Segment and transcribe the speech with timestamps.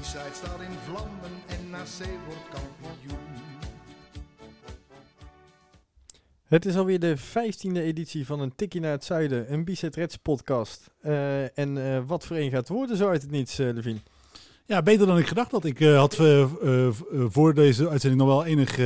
[0.00, 3.18] B-side staat in vlammen en NAC wordt kampioen.
[6.44, 10.16] Het is alweer de vijftiende editie van een Tikkie naar het Zuiden, een Bizet Reds
[10.16, 10.90] podcast.
[11.00, 13.98] Eh, en eh, wat voor een gaat worden zo uit het niets, uh, Levine?
[14.66, 15.64] Ja, beter dan ik gedacht had.
[15.64, 16.14] Ik had
[17.28, 18.78] voor deze uitzending nog wel enig,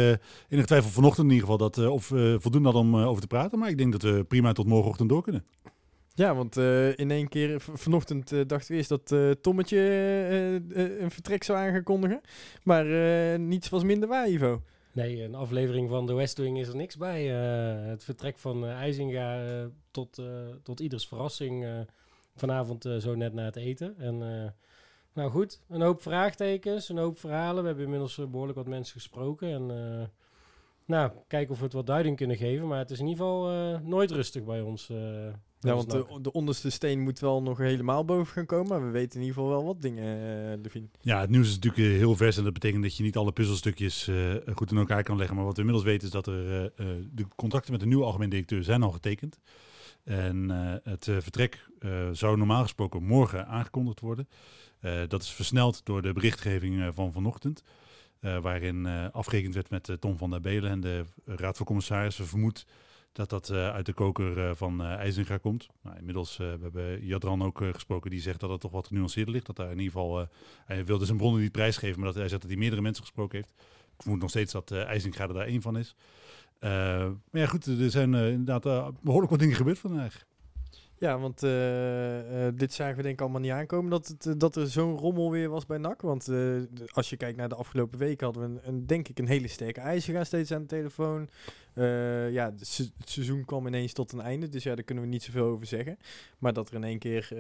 [0.49, 3.59] enig twijfel vanochtend in ieder geval dat of we voldoende hadden om over te praten.
[3.59, 5.45] Maar ik denk dat we prima tot morgenochtend door kunnen.
[6.15, 6.57] Ja, want
[6.97, 9.79] in één keer vanochtend dachten we eerst dat Tommetje
[10.99, 12.21] een vertrek zou aangekondigen.
[12.63, 12.85] Maar
[13.39, 14.63] niets was minder waar, Ivo.
[14.95, 17.25] Nee, een aflevering van de West Wing is er niks bij.
[17.25, 20.23] Uh, het vertrek van uh, IJzinga uh, tot,
[20.63, 21.87] tot ieders verrassing
[22.35, 23.99] vanavond zo net na het eten.
[23.99, 24.19] En
[25.13, 27.61] nou goed, een hoop vraagtekens, een hoop verhalen.
[27.61, 29.49] We hebben inmiddels behoorlijk wat mensen gesproken.
[29.49, 30.11] En
[30.87, 32.67] nou, kijken of we het wat duiding kunnen geven.
[32.67, 34.91] Maar het is in ieder geval nooit rustig bij ons.
[35.63, 38.69] Ja, want de, de, onderste steen moet wel nog helemaal boven gaan komen.
[38.69, 40.87] Maar we weten in ieder geval wel wat dingen, uh, Levine.
[41.01, 42.37] Ja, het nieuws is natuurlijk eh, heel vers.
[42.37, 45.37] En dat betekent dat je niet alle puzzelstukjes uh, goed in elkaar kan leggen.
[45.37, 46.71] Maar wat we inmiddels weten is dat er uh,
[47.13, 49.39] de contracten met de nieuwe algemeen directeur zijn al getekend.
[50.05, 50.49] En
[50.85, 51.67] het vertrek
[52.13, 54.29] zou normaal gesproken morgen aangekondigd worden.
[55.09, 57.63] dat is versneld door de berichtgeving van vanochtend.
[58.23, 62.67] Waarin afgerekend werd met Tom van der Belen en de Raad van Commissarissen vermoedt
[63.13, 65.69] dat dat uit de koker van IJzinga komt.
[65.83, 69.47] Nou, inmiddels we hebben Jadran ook gesproken, die zegt dat het toch wat genuanceerder ligt.
[69.47, 70.29] Dat daar in ieder geval,
[70.65, 73.39] hij wilde zijn bronnen niet prijsgeven, maar dat hij zegt dat hij meerdere mensen gesproken
[73.39, 73.53] heeft.
[73.95, 75.95] Ik vermoed nog steeds dat IJzinga er daar één van is.
[76.61, 80.25] maar ja, goed, er zijn inderdaad behoorlijk wat dingen gebeurd vandaag.
[81.03, 84.35] Ja, want uh, uh, dit zagen we denk ik allemaal niet aankomen dat, het, uh,
[84.37, 86.03] dat er zo'n rommel weer was bij NAC.
[86.03, 86.29] Want
[86.93, 89.81] als je kijkt naar de afgelopen weken hadden we een, denk ik een hele sterke
[89.81, 91.29] IJzerga steeds aan de telefoon.
[92.33, 95.45] ja, het seizoen kwam ineens tot een einde, dus ja, daar kunnen we niet zoveel
[95.47, 95.99] over zeggen.
[96.39, 97.33] Maar dat er in één keer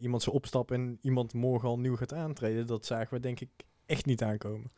[0.00, 3.50] iemand zou opstappen en iemand morgen al nieuw gaat aantreden, dat zagen we denk ik
[3.86, 4.70] echt niet aankomen.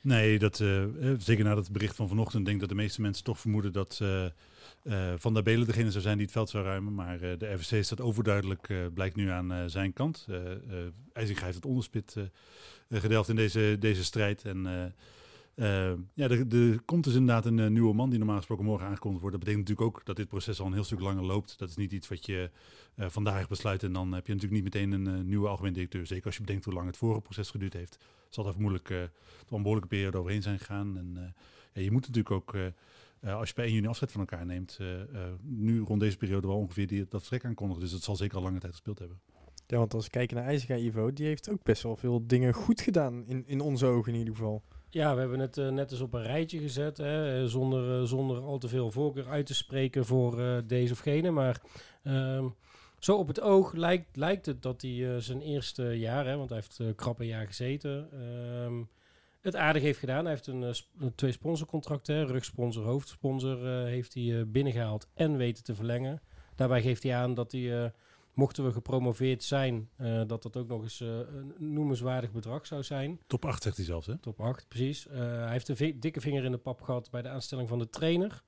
[0.00, 0.56] Nee, dat,
[1.18, 4.00] zeker na dat bericht van vanochtend denk ik dat de meeste mensen toch vermoeden dat
[4.02, 4.26] uh,
[5.16, 6.94] Van der Belen degene zou zijn die het veld zou ruimen.
[6.94, 10.26] Maar de RVC staat overduidelijk, blijkt nu aan zijn kant.
[10.30, 10.36] Uh,
[11.12, 12.16] IJzinga heeft het onderspit
[12.90, 14.44] gedeeld in deze, deze strijd.
[14.44, 14.94] En
[16.14, 19.36] ja, er, komt dus inderdaad een nieuwe man die normaal gesproken morgen aangekondigd wordt.
[19.36, 21.58] Dat betekent natuurlijk ook dat dit proces al een heel stuk langer loopt.
[21.58, 22.50] Dat is niet iets wat je
[22.96, 26.06] vandaag besluit en dan heb je natuurlijk niet meteen een nieuwe algemeen directeur.
[26.06, 27.98] Zeker als je bedenkt hoe lang het vorige proces geduurd heeft.
[28.28, 28.88] Zal daar vermoedelijk
[29.46, 30.98] toch een behoorlijke periode overheen zijn gegaan.
[30.98, 31.34] En
[31.72, 32.56] ja, je moet natuurlijk ook
[33.20, 34.78] als je bij 1 juni afscheid van elkaar neemt,
[35.42, 37.82] nu rond deze periode wel ongeveer die, dat vertrek aankondigen.
[37.82, 39.20] Dus het zal zeker al lange tijd gespeeld hebben.
[39.66, 42.54] Ja, want als we kijken naar IJzerga Ivo, die heeft ook best wel veel dingen
[42.54, 44.62] goed gedaan, in, in onze ogen in ieder geval.
[44.90, 48.68] Ja, we hebben het net eens op een rijtje gezet, hè, zonder, zonder al te
[48.68, 51.30] veel voorkeur uit te spreken voor deze of gene.
[51.30, 51.60] Maar
[52.02, 52.48] ehm,
[52.98, 56.58] zo op het oog lijkt, lijkt het dat hij zijn eerste jaar, hè, want hij
[56.58, 58.82] heeft krap een jaar gezeten, ehm,
[59.40, 60.24] het aardig heeft gedaan.
[60.24, 60.74] Hij heeft een,
[61.14, 66.22] twee sponsorcontracten, rugsponsor, hoofdsponsor, heeft hij binnengehaald en weten te verlengen.
[66.56, 67.92] Daarbij geeft hij aan dat hij,
[68.34, 69.88] mochten we gepromoveerd zijn,
[70.26, 73.20] dat dat ook nog eens een noemenswaardig bedrag zou zijn.
[73.26, 74.18] Top 8 zegt hij zelfs, hè?
[74.18, 75.06] Top 8, precies.
[75.10, 78.42] hij heeft een dikke vinger in de pap gehad bij de aanstelling van de trainer.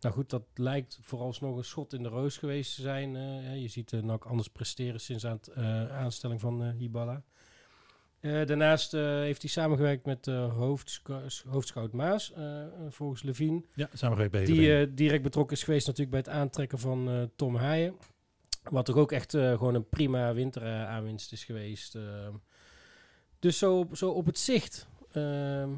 [0.00, 3.12] Nou goed, dat lijkt vooralsnog een schot in de roos geweest te zijn.
[3.60, 5.40] je ziet uh, NAC anders presteren sinds aan
[5.90, 7.22] aanstelling van Hibala.
[8.20, 12.32] Daarnaast heeft hij samengewerkt met hoofdsco hoofdscout Maas,
[12.88, 13.62] volgens Levine.
[13.74, 17.96] Ja, samengewerkt bij Die direct betrokken is geweest natuurlijk bij het aantrekken van Tom Haaien.
[18.70, 21.94] Wat toch ook echt gewoon een prima winteraanwinst is geweest.
[21.94, 22.34] Ehm.
[23.38, 25.70] dus zo, zo op het zicht ehm,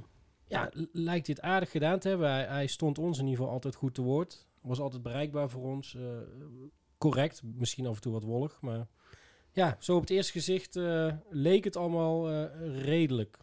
[0.46, 2.30] ja, lijkt dit aardig gedaan te hebben.
[2.30, 4.48] Hij, hij, stond ons in ieder geval altijd goed te woord.
[4.60, 5.96] Was altijd bereikbaar voor ons.
[6.98, 8.86] correct, misschien af en toe wat wollig, maar
[9.52, 10.74] ja, zo op het eerste gezicht
[11.30, 13.38] leek het allemaal redelijk.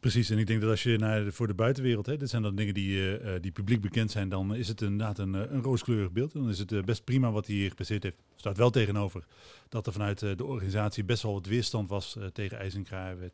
[0.00, 2.54] Precies, en ik denk dat als je naar voor de buitenwereld, hè, dit zijn dan
[2.54, 6.32] dingen die, uh, die publiek bekend zijn, dan is het inderdaad een, een rooskleurig beeld.
[6.32, 8.16] Dan is het best prima wat hij hier gepresteerd heeft.
[8.36, 9.24] Staat wel tegenover
[9.68, 13.30] dat er vanuit de organisatie best wel wat weerstand was tegen IJzenkraai.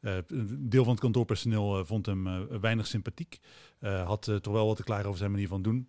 [0.00, 3.38] een deel van het kantoorpersoneel vond hem weinig sympathiek.
[3.80, 5.88] had toch wel wat te klaar over zijn manier van doen.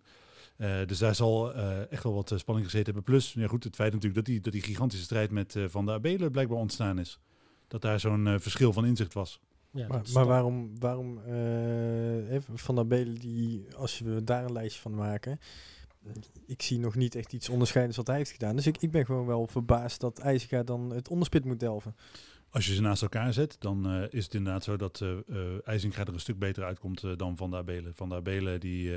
[0.86, 3.02] Dus daar zal uh, echt wel wat spanning gezeten hebben.
[3.02, 5.94] Plus, ja goed, het feit natuurlijk dat die, dat die gigantische strijd met Van der
[5.94, 7.18] Abelen blijkbaar ontstaan is.
[7.68, 9.40] Dat daar zo'n verschil van inzicht was.
[9.74, 14.52] Ja, Maar, maar waarom, waarom eh, even Van der Belen, die, als we daar een
[14.52, 15.38] lijstje van maken,
[16.46, 18.56] ik zie nog niet echt iets onderscheidends wat hij heeft gedaan.
[18.56, 21.96] Dus ik, ik ben gewoon wel verbaasd dat IJzega dan het onderspit moet delven.
[22.50, 25.58] Als je ze naast elkaar zet, dan eh, is het inderdaad zo dat eh eh,
[25.64, 27.94] IJzinga er een stuk beter uitkomt dan Van der Abelen.
[27.94, 28.92] Van der Abelen, die,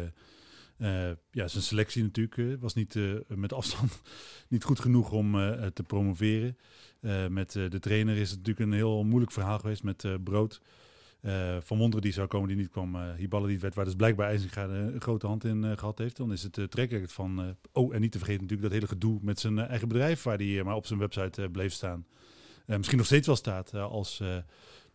[0.77, 4.01] eh, ja, zijn selectie natuurlijk eh, was niet eh, met afstand
[4.49, 5.31] niet goed genoeg om
[5.73, 6.57] te promoveren.
[7.29, 10.61] Met de trainer is het natuurlijk een heel moeilijk verhaal geweest met Brood.
[11.59, 12.97] Van Wonderen die zou komen, die niet kwam.
[13.15, 16.17] Hiballa die werd, waar dus blijkbaar IJzinga eh, een grote hand in eh, gehad heeft.
[16.17, 17.55] Dan is het track van...
[17.71, 20.23] oh, en niet te vergeten natuurlijk dat hele gedoe met zijn eigen bedrijf...
[20.23, 22.05] waar hij maar op zijn website bleef staan.
[22.65, 24.21] Misschien nog steeds wel staat als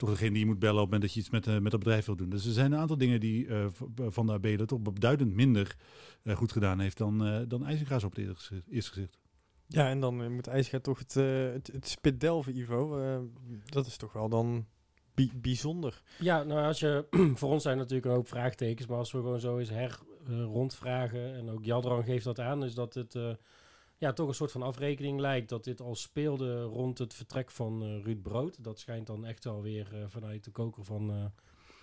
[0.07, 1.71] toch degene die je moet bellen op het moment dat je iets met, uh, met
[1.71, 2.31] dat bedrijf wil doen.
[2.31, 5.77] Dus er zijn een aantal dingen die uh, Van de AB toch beduidend minder
[6.23, 9.19] uh, goed gedaan heeft dan, uh, dan IJzergaas op het eerste gezicht.
[9.67, 13.01] Ja, en dan moet IJzerga toch het, uh, het, het spit delven, Ivo.
[13.01, 13.19] Uh,
[13.65, 14.67] dat is toch wel dan
[15.15, 16.03] bi bijzonder.
[16.19, 17.07] Ja, nou als je,
[17.39, 20.45] voor ons zijn natuurlijk een hoop vraagtekens, maar als we gewoon zo eens her uh,
[20.45, 23.35] rondvragen, en ook Jadran geeft dat aan, is dat het uh,
[24.03, 27.83] ja, toch een soort van afrekening lijkt dat dit al speelde rond het vertrek van
[27.83, 28.65] uh, Ruud Brood.
[28.65, 31.25] Dat schijnt dan echt wel weer uh, vanuit de koker van, uh,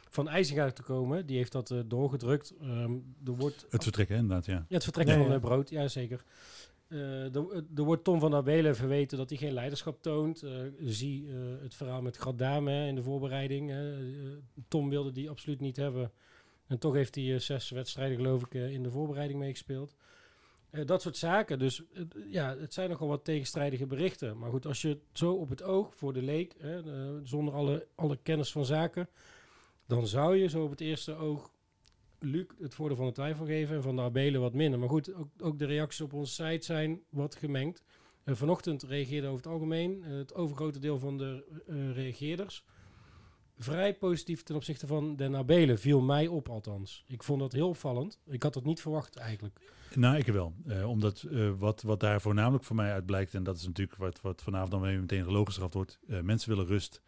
[0.10, 1.26] van IJzinga te komen.
[1.26, 2.54] Die heeft dat uh, doorgedrukt.
[2.62, 4.54] Um, er wordt het vertrek, hè, inderdaad, ja.
[4.54, 5.40] Ja, het vertrek Ja, van ja.
[5.40, 6.24] Brood, ja zeker.
[6.88, 10.44] Uh, er, er wordt Tom van der Belen verweten dat hij geen leiderschap toont.
[10.44, 13.74] Uh, zie uh, het verhaal met Gradame in de voorbereiding.
[14.68, 16.12] Tom wilde die absoluut niet hebben.
[16.68, 19.96] En toch heeft hij zes wedstrijden, geloof ik, in de voorbereiding meegespeeld.
[20.86, 21.60] Dat soort zaken.
[21.60, 21.84] Dus
[22.28, 24.38] ja, het zijn nogal wat tegenstrijdige berichten.
[24.38, 26.56] Maar goed, als je het zo op het oog voor de leek,
[27.24, 29.10] zonder alle, alle kennis van zaken,
[29.88, 31.52] dan zou je zo op het eerste oog
[32.20, 34.80] Luc het voordeel van de twijfel geven en van de Abelen wat minder.
[34.80, 37.84] Maar goed, ook, ook de reacties op onze site zijn wat gemengd.
[38.26, 41.44] Uh, vanochtend reageerde over het algemeen het overgrote deel van de
[41.94, 42.64] reageerders
[43.60, 45.80] vrij positief ten opzichte van de Abelen.
[45.80, 47.04] Viel mij op althans.
[47.08, 48.20] Ik vond dat heel opvallend.
[48.26, 49.60] Ik had dat niet verwacht eigenlijk.
[49.96, 50.54] Nou, ik wel.
[50.68, 53.98] Uh, omdat uh, wat, wat daar voornamelijk voor mij uit blijkt, en dat is natuurlijk
[53.98, 56.00] wat, wat vanavond dan weer meteen gelogen gestraft wordt.
[56.08, 57.02] Uh, mensen willen rust.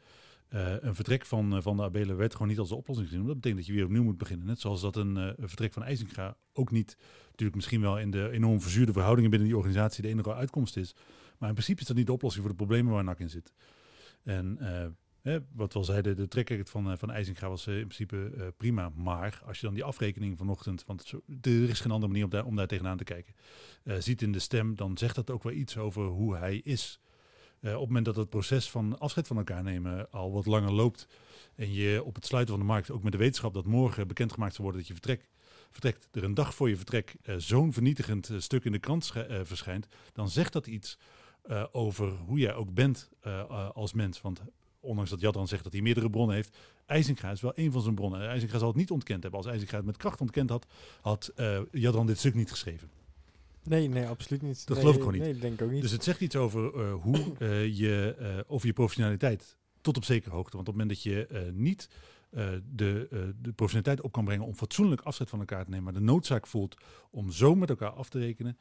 [0.49, 3.25] Een vertrek van, van de Abelen werd gewoon niet als de oplossing gezien.
[3.25, 4.45] Dat betekent dat je weer opnieuw moet beginnen.
[4.45, 8.61] Net zoals dat een, vertrek van IJzinga ook niet, natuurlijk misschien wel in de enorm
[8.61, 10.95] verzuurde verhoudingen binnen die organisatie de enige uitkomst is.
[11.37, 13.53] Maar in principe is dat niet de oplossing voor de problemen waar NAC in zit.
[14.23, 14.57] En
[15.21, 18.91] eh, wat we al zeiden, de trekrecord van, van IJzinga was in principe prima.
[18.95, 22.45] Maar als je dan die afrekening vanochtend, want er is geen andere manier om daar,
[22.45, 23.33] om daar tegenaan te kijken,
[23.83, 26.99] eh, ziet in de stem, dan zegt dat ook wel iets over hoe hij is.
[27.61, 31.07] Op het moment dat het proces van afscheid van elkaar nemen al wat langer loopt
[31.55, 34.53] en je op het sluiten van de markt, ook met de wetenschap dat morgen bekendgemaakt
[34.53, 35.29] zal worden dat je vertrek,
[35.71, 39.11] vertrekt, er een dag voor je vertrek zo'n vernietigend stuk in de krant
[39.43, 40.97] verschijnt, dan zegt dat iets
[41.71, 43.09] over hoe jij ook bent
[43.73, 44.21] als mens.
[44.21, 44.41] Want
[44.81, 47.95] ondanks dat Jadran zegt dat hij meerdere bronnen heeft, IJzinga is wel een van zijn
[47.95, 48.27] bronnen.
[48.27, 49.41] IJzinga zal het niet ontkend hebben.
[49.41, 50.65] Als IJzinga het met kracht ontkend had,
[51.01, 51.33] had
[51.71, 52.89] Jadran dit stuk niet geschreven.
[53.63, 54.67] Nee, nee, absoluut niet.
[54.67, 55.23] Dat nee, geloof ik gewoon niet.
[55.23, 55.81] Nee, denk ik ook niet.
[55.81, 60.03] Dus het zegt iets over uh, hoe uh, je, uh, over je professionaliteit tot op
[60.03, 60.55] zekere hoogte.
[60.55, 61.89] Want op het moment dat je niet
[62.31, 63.07] de,
[63.41, 66.47] de professionaliteit op kan brengen om fatsoenlijk afzet van elkaar te nemen, maar de noodzaak
[66.47, 66.75] voelt
[67.09, 68.57] om zo met elkaar af te rekenen,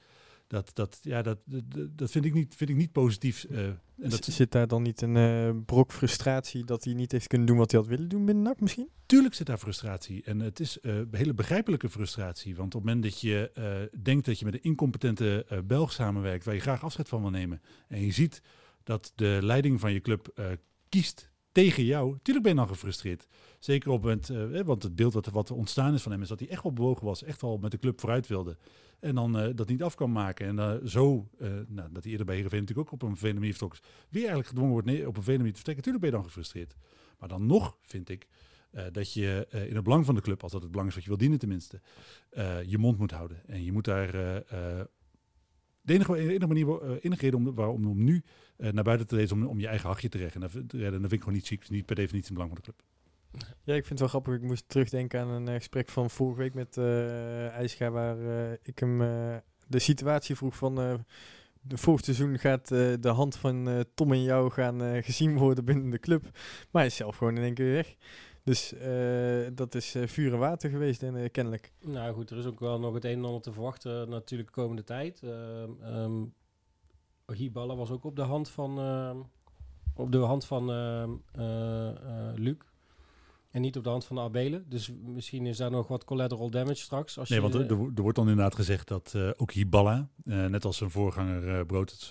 [0.51, 3.45] dat, dat, ja, dat, dat, dat vind, ik niet, vind ik niet positief.
[3.45, 7.57] en dat Zit daar dan niet een brok frustratie dat hij niet heeft kunnen doen
[7.57, 8.89] wat hij had willen doen binnen NAC misschien?
[9.07, 10.23] Tuurlijk zit daar frustratie.
[10.25, 12.57] En het is uh, hele begrijpelijke frustratie.
[12.57, 16.55] Want op het moment dat je denkt dat je met een incompetente Belg samenwerkt, waar
[16.55, 18.43] je graag afscheid van wil nemen, en je ziet
[18.83, 20.57] dat de leiding van je club
[20.89, 23.27] kiest tegen jou, tuurlijk ben je dan gefrustreerd.
[23.59, 26.39] Zeker op het moment, want het beeld wat, wat ontstaan is van hem is dat
[26.39, 28.57] hij echt wel bewogen was, echt wel met de club vooruit wilde.
[29.01, 30.59] En dan dat niet af kan maken.
[30.59, 31.29] En zo,
[31.69, 34.21] nou, dat hij eerder bij Heerenveen natuurlijk ook op een vervelende manier vertrok is, weer
[34.21, 35.85] eigenlijk gedwongen wordt op een vervelende manier te vertrekken.
[35.85, 36.75] Tuurlijk ben je dan gefrustreerd.
[37.19, 38.27] Maar dan nog vind ik
[38.73, 40.95] uh, dat je uh, in het belang van de club, als dat het belang is
[40.95, 41.81] wat je wil dienen tenminste,
[42.33, 43.43] uh, je mond moet houden.
[43.47, 44.43] En je moet daar
[45.83, 48.23] de enige, enige manier, enige reden om, waarom om nu
[48.57, 50.43] naar buiten te lezen om, om je eigen hachje te redden.
[50.43, 52.83] En dat, vind ik gewoon niet chic, niet per definitie belang van de club.
[53.65, 54.35] Ja, ik vind het wel grappig.
[54.35, 58.53] Ik moest terugdenken aan een uh, gesprek van vorige week met uh, IJsga, waar uh,
[58.63, 60.75] ik hem uh, de situatie vroeg van...
[61.63, 65.99] de volgend seizoen gaat de hand van Tom en jou gaan gezien worden binnen de
[65.99, 66.23] club.
[66.71, 67.97] Maar hij is zelf gewoon in één keer weg.
[68.51, 71.73] Dus uh, dat is uh, vuur en water geweest en uh, kennelijk.
[71.81, 74.61] Nou goed, er is ook wel nog het een en ander te verwachten natuurlijk de
[74.61, 75.23] komende tijd.
[75.23, 76.35] Um,
[77.53, 78.79] was ook op de hand van,
[79.95, 80.65] op de hand van
[82.35, 82.57] Luc.
[83.51, 84.65] En niet op de hand van de Abelen.
[84.69, 87.19] Dus misschien is daar nog wat collateral damage straks.
[87.19, 90.09] Als Nee, je, want er, er wo- wordt dan inderdaad gezegd dat eh, ook Hiballa,
[90.25, 92.11] eh, net als zijn voorganger eh Brood,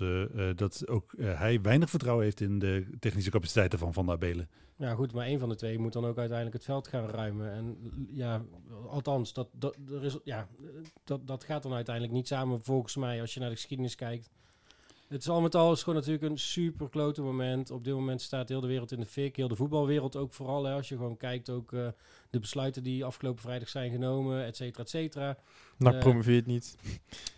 [0.56, 4.50] dat ook hij weinig vertrouwen heeft in de technische capaciteiten van Van der Abelen.
[4.76, 7.52] Ja, goed, maar één van de twee moet dan ook uiteindelijk het veld gaan ruimen.
[7.52, 7.78] En
[8.12, 8.42] ja,
[8.88, 10.48] althans, dat, dat, er is, ja,
[11.04, 14.30] dat, dat gaat dan uiteindelijk niet samen, volgens mij, als je naar de geschiedenis kijkt.
[15.10, 17.72] Het is al met al is gewoon natuurlijk een super klote moment.
[17.72, 19.36] Op dit moment staat heel de wereld in de fik.
[19.36, 20.64] Heel de voetbalwereld ook vooral.
[20.64, 21.88] Hè, als je gewoon kijkt ook eh,
[22.30, 25.38] de besluiten die afgelopen vrijdag zijn genomen, et cetera, et cetera.
[25.78, 26.78] NAC Eh, promoveert niet.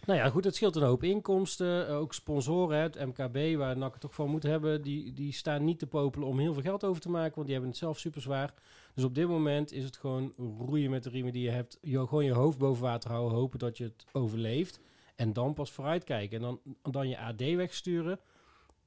[0.05, 1.87] Nou ja, goed, het scheelt een hoop inkomsten.
[1.87, 5.33] Eh, ook sponsoren, hè, het MKB, waar NAC het toch van moet hebben, die, die
[5.33, 7.79] staan niet te popelen om heel veel geld over te maken, want die hebben het
[7.79, 8.53] zelf super zwaar.
[8.95, 11.77] Dus op dit moment is het gewoon roeien met de riemen die je hebt.
[11.81, 14.79] Je, gewoon je hoofd boven water houden, hopen dat je het overleeft.
[15.21, 16.37] En dan pas vooruitkijken.
[16.37, 16.59] En dan,
[16.91, 18.19] dan je AD wegsturen,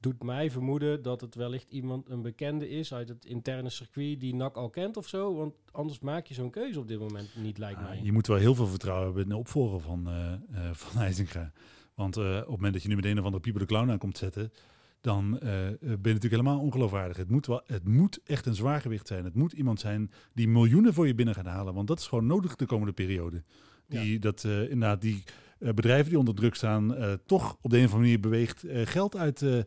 [0.00, 4.34] doet mij vermoeden dat het wellicht iemand, een bekende is uit het interne circuit die
[4.34, 5.34] NAC al kent of zo.
[5.34, 8.00] Want anders maak je zo'n keuze op dit moment niet, lijkt Ah, mij.
[8.02, 11.52] je moet wel heel veel vertrouwen hebben in de opvolger van, eh van IJzinga.
[11.94, 13.90] Want eh, op het moment dat je nu meteen een of andere Pieper de Clown
[13.90, 14.52] aan komt zetten,
[15.00, 17.16] dan ben je natuurlijk helemaal ongeloofwaardig.
[17.16, 19.24] Het moet, wel, het moet echt een zwaargewicht zijn.
[19.24, 21.74] Het moet iemand zijn die miljoenen voor je binnen gaat halen.
[21.74, 23.42] Want dat is gewoon nodig de komende periode.
[23.86, 25.22] Die, dat, inderdaad, die
[25.58, 28.87] bedrijven die onder druk staan, eh, toch op de een of andere manier beweegt eh,
[28.87, 29.64] geld, uit, eh, eh,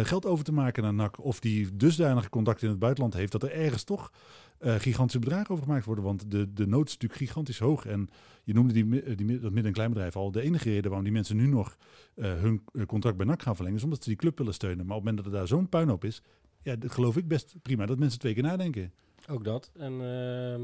[0.00, 1.24] eh, geld over te maken naar NAC.
[1.24, 4.12] Of die dusdanige contacten in het buitenland heeft dat er ergens toch
[4.58, 6.04] eh, gigantische bedragen over gemaakt worden.
[6.04, 7.86] Want de, de nood is natuurlijk gigantisch hoog.
[7.86, 8.08] En
[8.44, 10.32] je noemde die, eh, die, dat midden- en kleinbedrijf al.
[10.32, 11.76] De enige reden waarom die mensen nu nog
[12.14, 13.78] eh, hun eh, contract bij NAC gaan verlengen...
[13.78, 14.86] is omdat ze die club willen steunen.
[14.86, 16.22] Maar op het moment dat er daar zo'n puinhoop is...
[16.60, 18.92] ja, dat geloof ik best prima dat mensen twee keer nadenken.
[19.28, 19.70] Ook dat.
[19.74, 20.62] En ehm,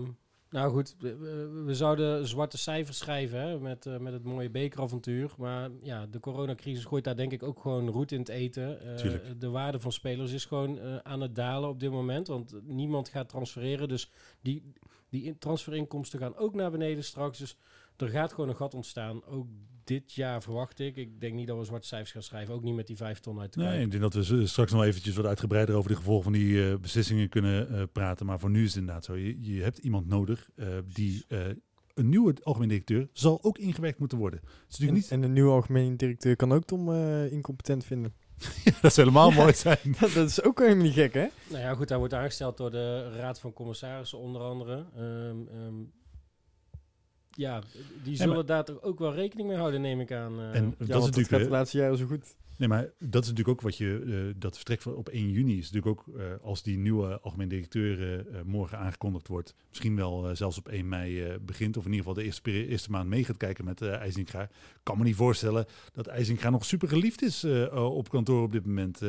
[0.50, 5.35] nou goed, we, zouden zwarte cijfers schrijven hè, met, eh, met het mooie bekeravontuur.
[5.38, 8.97] Maar ja, de coronacrisis gooit daar denk ik ook gewoon roet in het eten.
[8.97, 9.40] Tuurlijk.
[9.40, 12.26] de waarde van spelers is gewoon eh, aan het dalen op dit moment.
[12.26, 13.88] Want niemand gaat transfereren.
[13.88, 14.73] Dus die,
[15.09, 17.38] die in- transferinkomsten gaan ook naar beneden straks.
[17.38, 17.57] Dus
[17.97, 19.25] er gaat gewoon een gat ontstaan.
[19.25, 19.47] Ook
[19.88, 20.97] dit jaar verwacht ik.
[20.97, 22.54] Ik denk niet dat we zwarte cijfers gaan schrijven.
[22.54, 24.83] Ook niet met die vijf ton uit de Nee, ik denk dat we straks nog
[24.85, 28.26] eventjes wat uitgebreider over de gevolgen van die eh, beslissingen kunnen eh, praten.
[28.26, 29.16] Maar voor nu is het inderdaad zo.
[29.16, 31.25] Je, je hebt iemand nodig eh, die...
[31.28, 31.40] eh,
[31.95, 34.40] een nieuwe algemeen directeur zal ook ingewerkt moeten worden.
[34.40, 35.11] Het is En, natuurlijk niet...
[35.11, 38.14] en de nieuwe algemeen directeur kan ook Tom eh, incompetent vinden.
[38.83, 39.37] dat zou helemaal Ja.
[39.37, 39.78] mooi zijn.
[40.14, 41.26] dat is ook helemaal niet gek, hè?
[41.49, 44.87] Nou ja, goed, hij wordt aangesteld door de Raad van Commissarissen onder andere.
[44.97, 45.75] Ehm, ehm,
[47.38, 47.62] ja,
[48.02, 50.40] die zullen maar- daar toch ook wel rekening mee houden, neem ik aan.
[50.40, 50.54] eh.
[50.54, 51.45] En Ja, dat is natuurlijk...
[51.45, 52.37] de laatste jaren zo goed.
[52.57, 55.59] Nee, maar dat is natuurlijk ook wat je, eh, dat vertrek van op 1 juni
[55.59, 60.59] is natuurlijk ook, eh, als die nieuwe algemeen directeur morgen aangekondigd wordt, misschien wel zelfs
[60.59, 63.64] op 1 mei begint, of in ieder geval de eerste, eerste maand mee gaat kijken
[63.64, 64.49] met eh IJzinga.
[64.83, 69.00] kan me niet voorstellen dat IJzinga nog super geliefd is op kantoor op dit moment.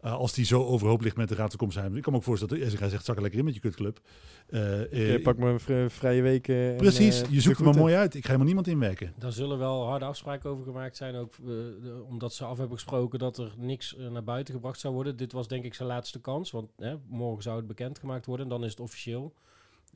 [0.00, 1.98] Eh, als die zo overhoop ligt met de Raad van Commissarissen.
[1.98, 4.00] Ik kan me ook voorstellen dat IJzinga zegt, zak er lekker in met je kutclub.
[4.48, 6.54] Eh, eh, Je me vri- vrije weken.
[6.70, 8.14] en, precies, je zoekt er maar mooi uit.
[8.14, 9.12] Ik ga helemaal niemand inwerken.
[9.18, 13.18] Daar zullen wel harde afspraken over gemaakt zijn, ook de- omdat ze af hebben gesproken
[13.18, 15.16] dat er niks naar buiten gebracht zou worden.
[15.16, 18.50] Dit was denk ik zijn laatste kans, want hè, morgen zou het bekendgemaakt worden en
[18.52, 19.32] dan is het officieel.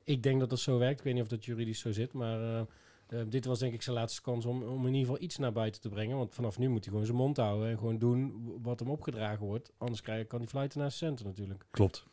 [0.05, 2.67] Ik denk dat dat zo werkt, ik weet niet of dat juridisch zo zit, maar
[3.29, 5.81] dit was denk ik zijn laatste kans om, om in ieder geval iets naar buiten
[5.81, 6.17] te brengen.
[6.17, 9.47] Want vanaf nu moet hij gewoon zijn mond houden en gewoon doen wat hem opgedragen
[9.47, 9.73] wordt.
[9.79, 11.65] Anders krijg, kan hij fluiten naar zijn centen natuurlijk.
[11.71, 12.07] Klopt.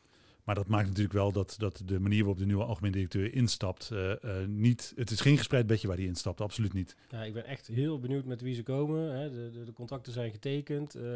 [0.43, 3.89] Maar dat maakt natuurlijk wel dat, dat de manier waarop de nieuwe algemeen directeur instapt,
[3.91, 6.95] eh, eh, niet, het is geen gespreid bedje waar hij instapt, absoluut niet.
[7.09, 9.19] Ja, ik ben echt heel benieuwd met wie ze komen.
[9.19, 9.29] Hè.
[9.29, 10.95] De, de, de contracten zijn getekend.
[10.95, 11.15] eh, We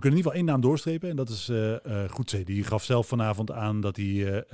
[0.02, 1.50] in ieder geval één naam doorstrepen en dat is
[2.08, 2.44] Goedzee.
[2.44, 4.44] Die gaf zelf vanavond aan dat hij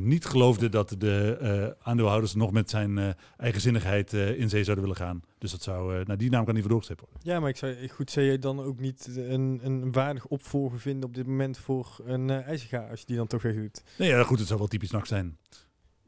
[0.00, 4.84] niet geloofde dat de eh, aandeelhouders nog met zijn eh, eigenzinnigheid eh, in zee zouden
[4.84, 5.22] willen gaan.
[5.38, 7.06] Dus dat zou, eh nou die naam kan niet voor worden.
[7.22, 11.08] Ja, maar ik zou goed zou je dan ook niet een, een waardig opvolger vinden
[11.08, 13.82] op dit moment voor een uh, IJzerga, als je die dan toch weg doet.
[13.98, 15.38] Nee, ja, goed, het zou wel typisch NAC zijn.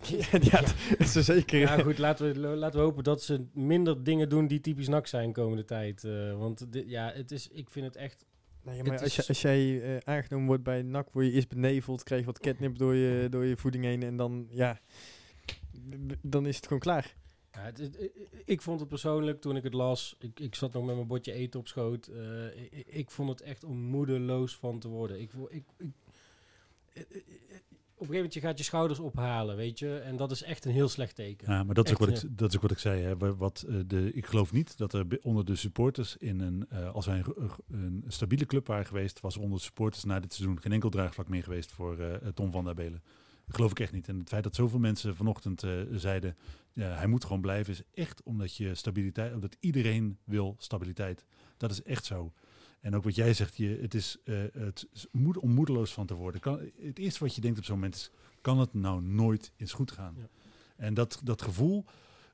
[0.19, 1.59] ja, ja, dat is er zeker.
[1.59, 5.07] Ja, goed, laten we, laten we hopen dat ze minder dingen doen die typisch NAC
[5.07, 6.05] zijn komende tijd.
[6.05, 8.25] eh, want dit, ja, het is, ik vind het echt...
[8.63, 11.33] Nee, ja, maar als, je, is- als jij eh, aangenomen wordt bij NAC, word je
[11.33, 14.81] eerst beneveld, krijg je wat catnip door je, door je voeding heen en dan, ja,
[16.23, 17.15] dan is het gewoon klaar.
[17.53, 18.11] Ja, het, het-
[18.45, 21.33] ik- vond het persoonlijk, toen ik het las, ik, ik zat nog met mijn bordje
[21.33, 22.07] eten op schoot.
[22.07, 25.21] eh, ik, ik vond het echt om moedeloos van te worden.
[25.21, 25.93] Ik, ik, ik,
[28.01, 29.97] op een gegeven moment je gaat je schouders ophalen, weet je.
[29.99, 31.53] En dat is echt een heel slecht teken.
[31.53, 33.03] Ja, maar dat is, ook wat ik, dat is ook wat ik zei.
[33.03, 33.17] Hè.
[33.17, 36.91] Wa- Wat, eh, de, ik geloof niet dat er onder de supporters in een, eh,
[36.95, 40.35] als wij een, een stabiele club waren geweest, was er onder de supporters na dit
[40.35, 43.03] seizoen geen enkel draagvlak meer geweest voor eh, Tom van der Belen.
[43.47, 44.09] Dat geloof ik echt niet.
[44.09, 46.37] En het feit dat zoveel mensen vanochtend zeiden,
[46.75, 51.25] hij moet gewoon blijven, is echt omdat je stabiliteit, omdat iedereen wil stabiliteit.
[51.57, 52.33] Dat is echt zo.
[52.81, 56.07] En ook wat jij zegt, je, het is eh, het is moed, om moedeloos van
[56.07, 56.41] te worden.
[56.41, 58.11] Kan, het eerste wat je denkt op zo'n moment is,
[58.41, 60.15] kan het nou nooit eens goed gaan.
[60.19, 60.29] Ja.
[60.77, 61.85] En dat, dat gevoel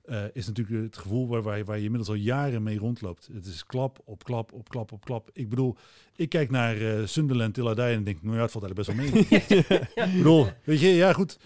[0.05, 3.29] eh, is natuurlijk het gevoel waar, waar, je- waar je inmiddels al jaren mee rondloopt.
[3.33, 5.31] Het is klap op klap op klap op klap.
[5.33, 5.77] Ik bedoel,
[6.17, 8.97] ik kijk naar eh, Sunderland Till I Die en denk, nou ja, het valt eigenlijk
[8.99, 10.07] best wel mee.
[10.11, 11.39] Ik bedoel, weet je, ja goed,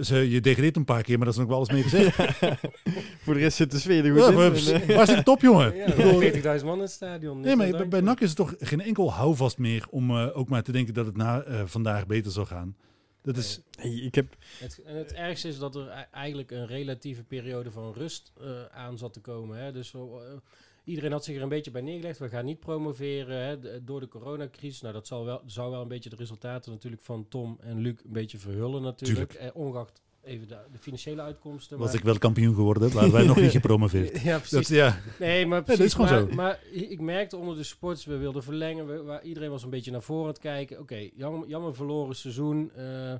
[0.00, 2.16] ze, je degradeert een paar keer, maar dat is nog wel alles mee gezegd.
[3.24, 4.86] Voor de rest zit de sfeer er goed Ja, in.
[4.96, 5.76] waar zit de top, jongen?
[5.76, 7.40] Ja, Ik bedoel, 40.000 man in het stadion.
[7.40, 8.00] Nee, maar bij.
[8.00, 11.06] NAC is het toch geen enkel houvast meer om eh, ook maar te denken dat
[11.06, 12.76] het na eh, vandaag beter zal gaan.
[13.22, 14.36] Dat is, nee, ik heb...
[14.58, 18.46] Het, en het ergste is dat er e- eigenlijk een relatieve periode van rust eh,
[18.72, 19.58] aan zat te komen.
[19.58, 19.72] Hè?
[19.72, 19.94] Dus
[20.84, 22.18] iedereen had zich er een beetje bij neergelegd.
[22.18, 24.80] We gaan niet promoveren hè, door de coronacrisis.
[24.80, 27.94] Nou, dat zal wel, zou wel een beetje de resultaten natuurlijk van Tom en Luc
[28.04, 29.32] een beetje verhullen natuurlijk.
[29.32, 31.78] Eh, ongeacht even de, de financiële uitkomsten.
[31.78, 34.20] was maar- ik wel kampioen geworden, waren wij nog niet gepromoveerd.
[34.22, 34.68] Ja, Dat, precies.
[34.68, 35.84] ja, Nee, maar dat precies.
[35.84, 36.34] is gewoon maar, zo.
[36.34, 38.86] maar ik merkte onder de sports, we wilden verlengen.
[38.86, 40.80] We, waar, iedereen was een beetje naar voren aan het kijken.
[40.80, 42.70] Oké, jammer, jammer verloren seizoen.
[42.74, 43.14] eh,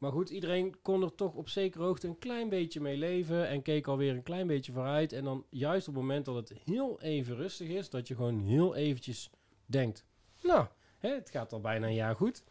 [0.00, 3.48] maar goed, iedereen kon er toch op zekere hoogte een klein beetje mee leven.
[3.48, 5.12] En keek alweer een klein beetje vooruit.
[5.12, 8.38] En dan juist op het moment dat het heel even rustig is, dat je gewoon
[8.38, 9.30] heel eventjes
[9.66, 10.04] denkt.
[10.42, 10.66] Nou,
[10.98, 12.44] hè, het gaat al bijna een jaar goed.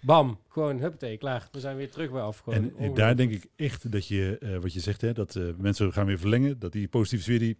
[0.00, 1.48] Bam, gewoon huppatee, klaar.
[1.52, 2.46] We zijn weer terug bij af.
[2.46, 5.92] En daar denk ik echt dat je, eh, wat je zegt, hè, dat eh, mensen
[5.92, 6.58] gaan weer verlengen.
[6.58, 7.56] Dat die positieve sfeer die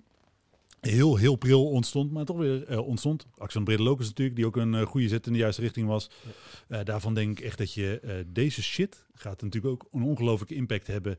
[0.91, 3.27] heel, heel pril ontstond, maar toch weer eh, ontstond.
[3.31, 5.87] Axel van Brede Locus natuurlijk, die ook een eh, goede zet in de juiste richting
[5.87, 6.11] was.
[6.69, 10.87] Eh, daarvan denk ik echt dat je deze shit gaat natuurlijk ook een ongelofelijke impact
[10.87, 11.19] hebben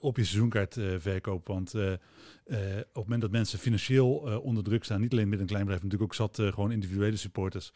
[0.00, 1.46] op je seizoenkaartverkoop.
[1.46, 1.80] Want op
[2.46, 6.12] het moment dat mensen financieel onder druk staan, niet alleen met een klein bedrijf, natuurlijk
[6.12, 7.72] ook zat gewoon individuele supporters.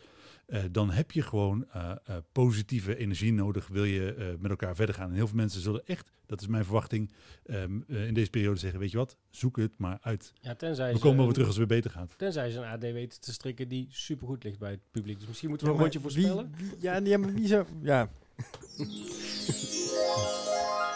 [0.49, 4.75] Eh, dan heb je gewoon eh, eh, positieve energie nodig, wil je eh, met elkaar
[4.77, 5.09] verder gaan.
[5.09, 7.13] En heel veel mensen zullen echt, dat is mijn verwachting,
[7.47, 10.33] ehm, eh, in deze periode zeggen, weet je wat, zoek het maar uit.
[10.41, 12.15] Ja, tenzij We ze komen weer terug als het weer beter gaat.
[12.19, 15.19] Tenzij ze een AD weten te strikken die supergoed ligt bij het publiek.
[15.19, 16.55] Dus misschien moeten Ja, we een rondje voorspellen.
[16.57, 17.65] wie- ja, nee, maar wie zou...
[17.83, 18.09] Ja.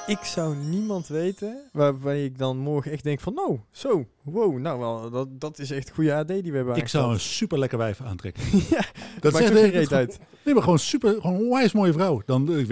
[0.06, 3.34] ik zou niemand weten waarbij ik dan morgen echt denk van...
[3.34, 6.88] Nou, zo, wow, nou wel, dat, dat is echt goede AD die we hebben Ik
[6.88, 8.42] zou een super lekker wijf aantrekken.
[8.76, 8.84] ja,
[9.22, 10.18] Dat maakt zegt geen reet gewoon- uit.
[10.44, 12.22] Nee, maar gewoon super, gewoon een onwijs mooie vrouw.
[12.26, 12.66] Dan, eh,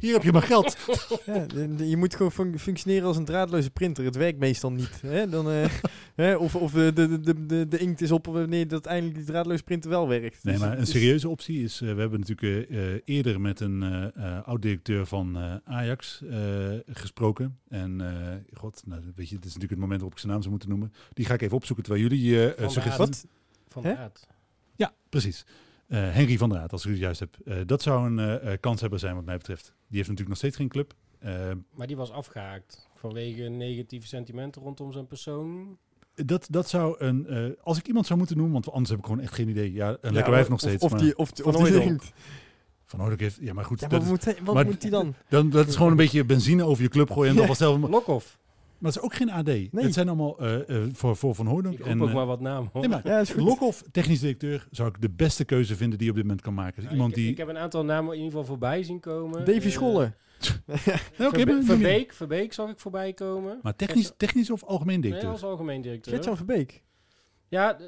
[0.00, 0.76] hier heb je mijn geld.
[1.26, 1.46] Ja,
[1.84, 4.04] je moet gewoon fun- functioneren als een draadloze printer.
[4.04, 5.00] Het werkt meestal niet.
[5.02, 5.28] Hè?
[5.28, 5.64] Dan, eh,
[6.14, 6.34] hè?
[6.36, 9.62] Of, of de, de, de, de, de inkt is op wanneer dat eindelijk die draadloze
[9.62, 10.44] printer wel werkt.
[10.44, 12.68] Nee, Dus maar een serieuze optie is, eh, we hebben natuurlijk
[13.04, 14.04] eerder met een eh,
[14.36, 16.38] eh, oud-directeur van eh, Ajax eh,
[16.86, 17.58] gesproken.
[17.68, 20.40] En eh, god, nou, weet je, het is natuurlijk het moment waarop ik zijn naam
[20.40, 20.92] zou moeten noemen.
[21.12, 23.00] Die ga ik even opzoeken terwijl jullie eh, eh, Van de suggesties...
[23.00, 23.26] Aard.
[23.68, 23.92] Van Hè?
[23.92, 24.26] de Aard.
[24.80, 25.44] Ja, precies.
[25.86, 27.36] Eh, Henry van der Aat, als ik het juist heb.
[27.44, 29.62] Eh, dat zou een eh, kans hebben zijn wat mij betreft.
[29.64, 30.94] Die heeft natuurlijk nog steeds geen club.
[31.74, 35.78] Maar die was afgehaakt vanwege negatieve sentimenten rondom zijn persoon.
[36.14, 37.26] dat, dat zou een...
[37.26, 39.72] eh, als ik iemand zou moeten noemen, want anders heb ik gewoon echt geen idee.
[39.72, 40.82] Ja, een Ja, lekker wijf nog steeds.
[40.84, 42.00] Of, maar die, of, die- Van of die Hooijdonk.
[42.00, 42.16] denkt...
[42.84, 43.38] Van Oudek heeft...
[43.40, 43.80] Ja, maar goed.
[43.80, 45.14] Ja, dat maar is- wat moet, hij- wat maar- moet die dan?
[45.28, 47.54] dan, dat is gewoon een beetje benzine over je club gooien en dan Ja.
[47.54, 48.38] vanzelf...
[48.80, 49.46] Maar dat is ook geen AD.
[49.82, 51.78] Het zijn allemaal eh, eh, voor, voor Van Hooydonk.
[51.78, 52.70] Ik En, ook eh, maar wat namen.
[52.72, 52.80] hoor.
[52.88, 53.24] nee, maar Ja.
[53.36, 56.54] Lokhoff, technisch directeur, zou ik de beste keuze vinden die je op dit moment kan
[56.54, 56.82] maken.
[56.82, 57.30] Nou, Iemand ik, die...
[57.30, 59.44] ik heb een aantal namen in ieder geval voorbij zien komen.
[59.44, 60.16] Davy Scholler.
[60.66, 60.74] Ja,
[61.26, 63.58] oké, Verbe- maar- Verbeek, Verbeek zag ik voorbij komen.
[63.62, 65.30] Maar technisch, technisch of algemeen Nee, directeur?
[65.30, 66.12] als algemeen directeur.
[66.14, 66.82] Gert-Jan Verbeek.
[67.48, 67.78] Ja,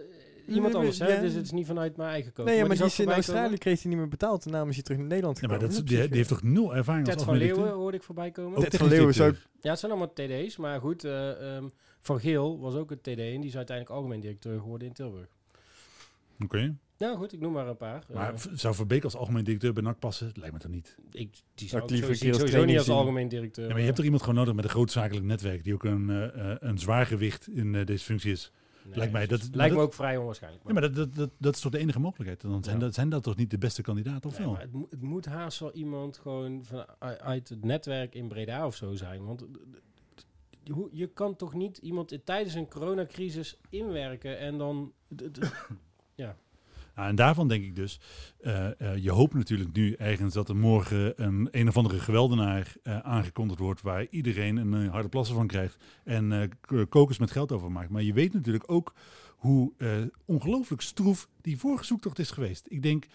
[0.49, 1.09] iemand anders, hè?
[1.15, 1.21] Ja.
[1.21, 2.49] Dus het is niet vanuit mijn eigen kant.
[2.49, 3.59] Nee, ja, maar die is in Australië komen.
[3.59, 4.43] kreeg hij niet meer betaald.
[4.51, 5.77] Daarna is hij terug naar Nederland Ja, maar gekomen.
[5.77, 7.97] dat, is- die, is die heeft toch nul ervaring als Ted van algemeen Leeuwen hoorde
[7.97, 8.59] ik voorbij komen.
[8.59, 9.61] Ook Ted van Leeuwen zou directeur.
[9.61, 11.05] Ja, het zijn allemaal TD's, maar goed.
[11.05, 11.69] eh, ehm,
[12.01, 15.27] van Geel was ook een TD en die is uiteindelijk algemeen directeur geworden in Tilburg.
[16.45, 16.77] Oké.
[16.99, 18.05] Nou goed, ik noem maar een paar.
[18.13, 20.31] Maar Eh, v- zou Verbeek als algemeen directeur bij NAC passen?
[20.35, 20.97] Lijkt me toch niet.
[21.11, 23.65] ik, die zou ik liever sowieso, als niet als algemeen directeur.
[23.65, 25.85] Ja, maar je hebt er iemand gewoon nodig met een groot zakelijk netwerk die ook
[25.85, 28.53] een, eh, eh, een zwaar gewicht in eh, deze functie is.
[28.85, 30.65] Nee, lijkt mij dat- Lijkt maar me dat- ook vrij onwaarschijnlijk.
[30.67, 32.41] Ja, maar dat, dat, dat, dat is toch de enige mogelijkheid?
[32.41, 32.83] Dan zijn, Ja.
[32.85, 34.53] dat, zijn dat toch niet de beste kandidaten of Nee, wel?
[34.55, 38.67] maar het, moet- het moet haast wel iemand gewoon van, uit het netwerk in Breda
[38.67, 39.25] of zo zijn.
[39.25, 39.45] Want
[40.65, 44.93] je, hoe- je kan toch niet iemand in- tijdens een coronacrisis inwerken en dan...
[45.17, 45.39] d-
[46.95, 48.01] Nou, en daarvan denk ik dus,
[48.41, 52.75] eh, eh, je hoopt natuurlijk nu ergens dat er morgen een een of andere geweldenaar
[52.83, 56.51] eh, aangekondigd wordt waar iedereen een harde plassen van krijgt en
[56.89, 57.91] kokers met geld over maakt.
[57.91, 58.95] Maar je weet natuurlijk ook
[59.37, 59.73] hoe
[60.25, 62.67] ongelooflijk stroef die vorige zoektocht is geweest.
[62.69, 63.07] Ik denk,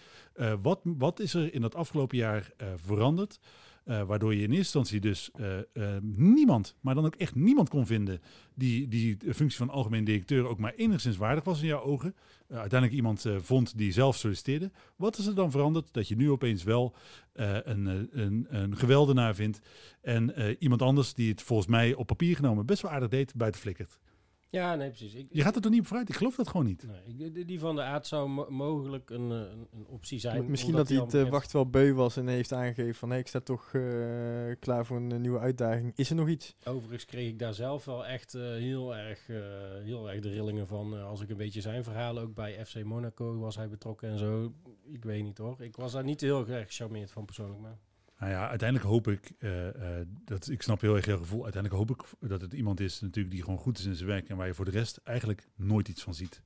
[0.62, 3.40] wat, wat is er in dat afgelopen jaar veranderd?
[3.88, 7.68] Eh, waardoor je in eerste instantie dus eh, eh, niemand, maar dan ook echt niemand
[7.68, 8.20] kon vinden
[8.54, 12.14] die die functie van algemeen directeur ook maar enigszins waardig was in jouw ogen.
[12.48, 14.70] Uiteindelijk iemand vond die zelf solliciteerde.
[14.96, 16.94] Wat is er dan veranderd dat je nu opeens wel
[17.32, 19.60] een, een, een geweldenaar vindt
[20.00, 23.60] en iemand anders die het volgens mij op papier genomen best wel aardig deed, buiten
[23.60, 23.98] flikkert?
[24.50, 25.14] Ja, nee, precies.
[25.14, 26.08] Ik, Je gaat er toch niet op vooruit?
[26.08, 26.86] Ik geloof dat gewoon niet.
[27.16, 30.50] nee, die- van de aard zou mo- mogelijk een, eh, een, een optie zijn.
[30.50, 33.26] Misschien dat hij het eh, wacht wel beu was en heeft aangegeven van hey, ik
[33.26, 33.82] sta toch eh,
[34.58, 35.92] klaar voor een nieuwe uitdaging.
[35.94, 36.56] Is er nog iets?
[36.64, 39.36] Overigens kreeg ik daar zelf wel echt heel, erg, eh,
[39.82, 41.02] heel erg de rillingen van.
[41.02, 44.52] als ik een beetje zijn verhaal ook bij FC Monaco was hij betrokken en zo.
[44.84, 45.56] Ik weet niet hoor.
[45.62, 47.60] Ik was daar niet heel erg gecharmeerd van persoonlijk.
[47.60, 47.78] Maar
[48.18, 51.82] Nou ja, uiteindelijk hoop ik, eh, eh, dat, ik snap heel erg jouw gevoel, uiteindelijk
[51.82, 54.36] hoop ik dat het iemand is natuurlijk die gewoon goed is in zijn werk en
[54.36, 56.42] waar je voor de rest eigenlijk nooit iets van ziet.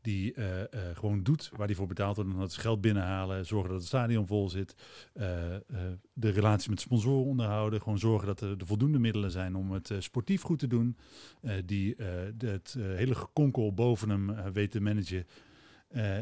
[0.00, 3.78] Die eh, gewoon doet waar hij voor betaald wordt en dat geld binnenhalen, zorgen dat
[3.78, 4.74] het stadion vol zit,
[6.12, 9.92] de relatie met sponsoren onderhouden, gewoon zorgen dat er de voldoende middelen zijn om het
[9.98, 10.96] sportief goed te doen,
[11.64, 11.94] die
[12.38, 15.26] het hele gekonkel boven hem weet te managen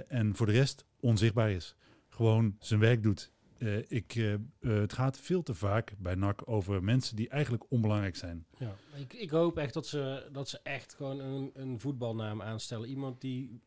[0.08, 1.76] en voor de rest onzichtbaar is.
[2.08, 3.32] Gewoon zijn werk doet.
[3.58, 7.64] Eh, ik, eh, eh, het gaat veel te vaak bij NAC over mensen die eigenlijk
[7.68, 8.46] onbelangrijk zijn.
[8.58, 12.88] ja, ik, ik hoop echt dat ze, dat ze echt gewoon een, een voetbalnaam aanstellen.
[12.88, 13.60] Iemand die,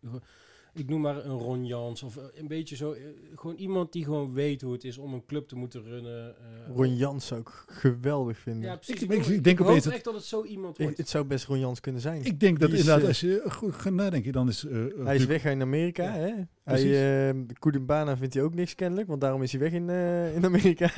[0.73, 2.91] ik noem maar een Ron Jans of eh, een beetje zo.
[2.91, 3.01] eh,
[3.35, 6.35] Gewoon iemand die gewoon weet hoe het is om een club te moeten runnen.
[6.37, 8.61] eh, Ron Jans zou ik geweldig vinden.
[8.69, 8.95] Ja, precies.
[8.95, 10.83] Ik- Ik, ik- hoop- ik denk hoop opeens dat- echt dat het zo iemand Ik-
[10.83, 10.97] wordt.
[10.97, 12.23] het zou best Ron Jans kunnen zijn.
[12.23, 14.65] Ik denk dat is, inderdaad, als je goed gaat nadenken, dan is...
[15.03, 16.03] hij is weg in Amerika.
[16.03, 16.31] Ja, hè?
[16.63, 16.89] precies.
[16.89, 20.35] Hij, eh Koedembana vindt hij ook niks kennelijk, want daarom is hij weg in, eh,
[20.35, 20.91] in Amerika.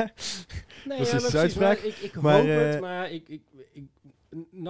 [0.85, 1.77] Nee, Dat is ja, maar de precies, uitspraak.
[1.77, 3.41] maar ik, Maar, hoop eh, het, maar ik, ik,
[3.73, 3.83] ik,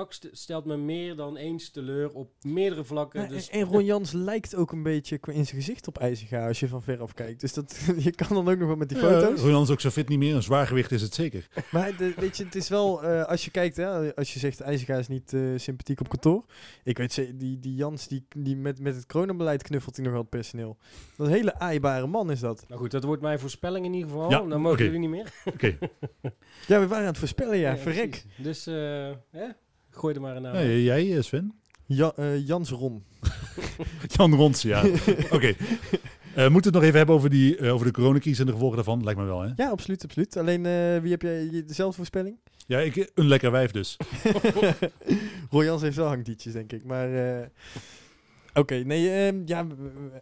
[0.10, 3.30] St- stelt me meer dan eens teleur op meerdere vlakken.
[3.30, 6.67] Dus, en Ron Jans lijkt ook een beetje in zijn gezicht op IJzerga als je
[6.67, 7.41] van ver af kijkt.
[7.41, 9.39] Dus dat, je kan dan ook nog wel met die foto's.
[9.41, 11.47] Roland is ook zo fit niet meer, een zwaargewicht is het zeker.
[11.71, 14.95] Maar weet je, het is wel, eh, als je kijkt, hè, als je zegt IJzerga
[14.97, 16.45] is niet eh, sympathiek op kantoor.
[16.84, 20.21] Ik weet, die, die Jans, die, die met, met het coronabeleid knuffelt hij nog wel
[20.21, 20.78] het personeel.
[21.17, 22.65] Dat een hele aaibare man is dat.
[22.67, 24.30] nou goed, dat wordt mijn voorspelling in ieder geval.
[24.30, 25.34] Ja, Dan mogen jullie niet meer.
[25.45, 25.78] Oké,
[26.67, 28.23] Ja, we waren aan het voorspellen, ja, verrek.
[28.38, 28.73] Dus, eh,
[29.30, 29.45] hè?
[29.93, 30.56] Gooi er maar een naam.
[30.56, 30.82] Aan.
[30.82, 31.53] jij eh, Sven?
[31.86, 33.03] Ja, eh, Jans Ron.
[34.15, 34.84] Jan Rons, ja.
[35.32, 35.56] Oké.
[36.36, 38.75] Eh, moeten we het nog even hebben over, die, over de coronacrisis en de gevolgen
[38.75, 39.03] daarvan?
[39.03, 39.49] Lijkt me wel, hè?
[39.56, 40.38] Ja, absoluut, absoluut.
[40.38, 42.38] Alleen, eh, wie heb jij dezelfde voorspelling?
[42.67, 43.97] Ja, ik, een lekker wijf dus.
[45.51, 46.84] Roy Jans heeft wel hangdietjes, denk ik.
[46.84, 47.10] Maar
[48.54, 49.68] eh, oké, nee, ehm, ja,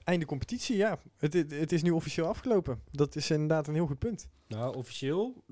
[0.04, 1.00] einde competitie, ja.
[1.18, 2.80] Het, het, het is nu officieel afgelopen.
[2.92, 4.30] Dat is inderdaad een heel goed punt.
[4.48, 5.44] Nou, officieel,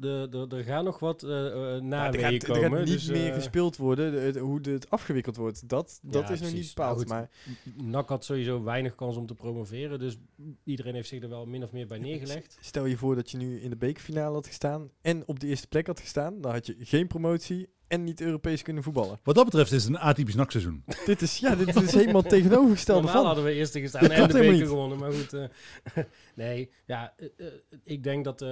[0.50, 2.62] er gaan nog wat eh eh, Ja, er, er komen.
[2.62, 4.34] gaat niet dus, meer eh, gespeeld worden.
[4.34, 6.98] De- hoe de- het afgewikkeld wordt, dat, dat Ja, is nog niet bepaald.
[6.98, 7.30] Nou, maar
[7.76, 10.00] NAC had sowieso weinig kans om te promoveren.
[10.00, 10.18] Dus
[10.64, 12.58] iedereen heeft zich er wel min of meer bij neergelegd.
[12.62, 15.68] stel je voor dat je nu in de bekerfinale had gestaan en op de eerste
[15.68, 16.42] plek had gestaan.
[16.42, 19.20] Dan had je geen promotie en niet Europees kunnen voetballen.
[19.24, 20.84] Wat dat betreft is het een atypisch nachtseizoen.
[21.06, 23.26] dit is, ja, dit is helemaal tegenovergestelde Normaal van.
[23.26, 24.68] hadden we eerste gestaan en de helemaal beker niet.
[24.68, 24.98] gewonnen.
[24.98, 25.48] Maar goed, eh,
[26.36, 28.46] nee, ja, eh, eh, ik denk dat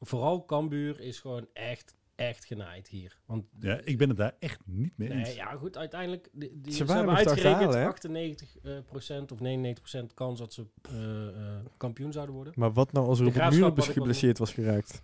[0.00, 3.18] vooral Cambuur is gewoon echt, echt genaaid hier.
[3.26, 5.28] Want Ja, ik ben het daar echt niet mee eens.
[5.28, 7.86] nee, ja, goed, uiteindelijk, die, die, Ze ze, waren hebben uitgerekend achterhalen, hè?
[7.86, 12.52] 98 eh, procent of 99 procent kans dat ze eh, eh, kampioen zouden worden.
[12.56, 15.02] Maar wat nou als er De op het Graafschap muur geblesseerd was geraakt?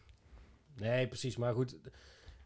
[0.81, 1.37] Nee, precies.
[1.37, 1.77] Maar goed,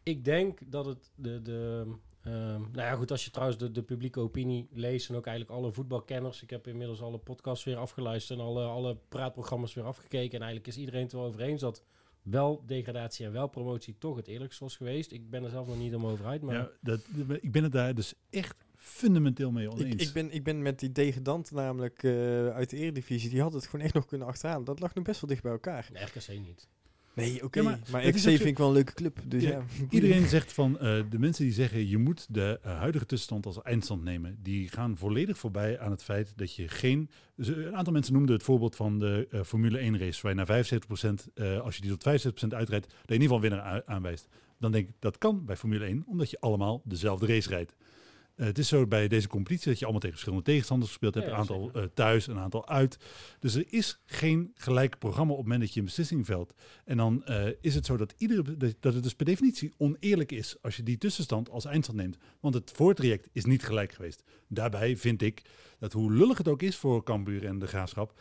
[0.07, 1.41] ik denk dat het de.
[1.41, 1.83] de
[2.23, 5.57] ehm, nou ja, goed, als je trouwens de, de publieke opinie leest en ook eigenlijk
[5.57, 6.41] alle voetbalkenners.
[6.41, 10.33] Ik heb inmiddels alle podcasts weer afgeluisterd en alle, alle praatprogramma's weer afgekeken.
[10.33, 11.83] En eigenlijk is iedereen het wel over eens dat
[12.21, 15.11] wel degradatie en wel promotie toch het eerlijkst was geweest.
[15.11, 17.01] Ik ben er zelf nog niet om over uit, maar Ja, dat,
[17.41, 20.07] ik ben het daar dus echt fundamenteel mee oneens.
[20.07, 23.29] ik, ben, ik ben met die degradant namelijk eh, uit de Eredivisie.
[23.29, 24.65] Die had het gewoon echt nog kunnen achterhalen.
[24.65, 25.89] Dat lag nog best wel dicht bij elkaar.
[25.93, 26.67] nee, RKC niet.
[27.17, 27.59] Nee, oké.
[27.59, 29.19] Ja, maar maar XC vind ik wel een leuke club.
[29.25, 29.49] Dus ja.
[29.49, 33.45] Ja, Iedereen zegt van, eh, de mensen die zeggen je moet de eh, huidige tussenstand
[33.45, 37.09] als eindstand nemen, die gaan volledig voorbij aan het feit dat je geen...
[37.35, 40.37] Dus een aantal mensen noemden het voorbeeld van de eh, Formule 1 race, waar je
[40.37, 40.65] naar
[41.27, 44.27] 75%, eh, als je die tot 75% uitrijdt, dat je in ieder geval winnaar aanwijst.
[44.59, 47.75] Dan denk ik, dat kan bij Formule 1, omdat je allemaal dezelfde race rijdt.
[48.37, 51.25] Eh, het is zo bij deze competitie dat je allemaal tegen verschillende tegenstanders gespeeld hebt.
[51.27, 52.97] Ja, een aantal eh, thuis, een aantal uit.
[53.39, 56.53] Dus er is geen gelijk programma op het moment dat je een beslissing velt.
[56.85, 60.55] En dan eh, is het zo dat, iedere, dat- het dus per definitie oneerlijk is
[60.61, 62.17] als je die tussenstand als eindstand neemt.
[62.39, 64.23] Want het voortraject is niet gelijk geweest.
[64.47, 65.41] Daarbij vind ik
[65.79, 68.19] dat hoe lullig het ook is voor Cambuur en de Graafschap...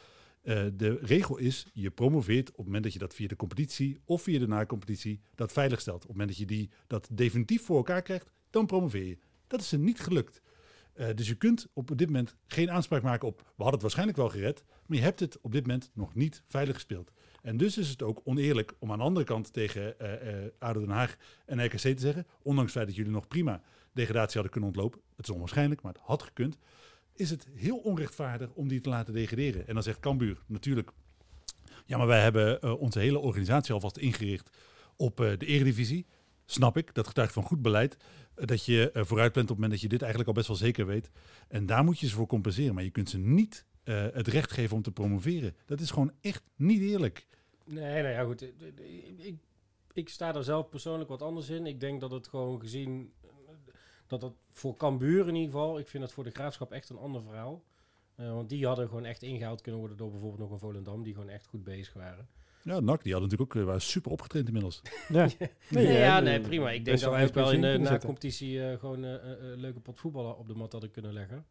[0.77, 4.23] de regel is, je promoveert op het moment dat je dat via de competitie of
[4.23, 5.97] via de na-competitie dat veilig stelt.
[5.97, 9.19] Op het moment dat je die, dat definitief voor elkaar krijgt, dan promoveer je.
[9.47, 10.43] Dat is er niet gelukt.
[10.97, 14.19] Eh, dus je kunt op dit moment geen aanspraak maken op, we hadden het waarschijnlijk
[14.19, 17.13] wel gered, maar je hebt het op dit moment nog niet veilig gespeeld.
[17.43, 19.97] En dus is het ook oneerlijk om aan de andere kant tegen
[20.59, 24.33] ADO Den Haag en RKC te zeggen, ondanks het feit dat jullie nog prima degradatie
[24.33, 26.59] hadden kunnen ontlopen, het is onwaarschijnlijk, maar het had gekund,
[27.15, 29.67] is het heel onrechtvaardig om die te laten degraderen.
[29.67, 30.91] En dan zegt Cambuur natuurlijk,
[31.87, 34.51] ja maar wij hebben onze hele organisatie alvast ingericht
[34.97, 36.07] op de eredivisie.
[36.47, 36.95] Snap ik.
[36.95, 37.97] Dat getuigt van goed beleid.
[38.35, 40.49] eh, dat je eh, vooruit bent op het moment dat je dit eigenlijk al best
[40.49, 41.11] wel zeker weet.
[41.49, 42.75] En daar moet je ze voor compenseren.
[42.75, 45.57] Maar je kunt ze niet eh, het recht geven om te promoveren.
[45.67, 47.27] Dat is gewoon echt niet eerlijk.
[47.65, 48.43] Nee, nou ja, goed.
[49.17, 49.37] Ik,
[49.93, 51.67] ik sta er zelf persoonlijk wat anders in.
[51.67, 53.13] Ik denk dat het gewoon gezien...
[54.07, 55.79] Dat het voor Cambuur in ieder geval...
[55.79, 57.65] Ik vind het voor de Graafschap echt een ander verhaal.
[58.15, 61.03] Want die hadden gewoon echt ingehaald kunnen worden door bijvoorbeeld nog een Volendam...
[61.03, 62.29] die gewoon echt goed bezig waren.
[62.67, 64.83] Ja, NAC, die hadden natuurlijk ook eh, waren super opgetraind inmiddels.
[65.09, 65.29] Ja,
[65.69, 66.71] Nee, ja, nee, prima.
[66.71, 67.93] Ik denk dat wel wij ook wel in de zetten.
[67.93, 71.47] na-competitie eh, gewoon eh, eh, een leuke pot voetballen op de mat hadden kunnen leggen.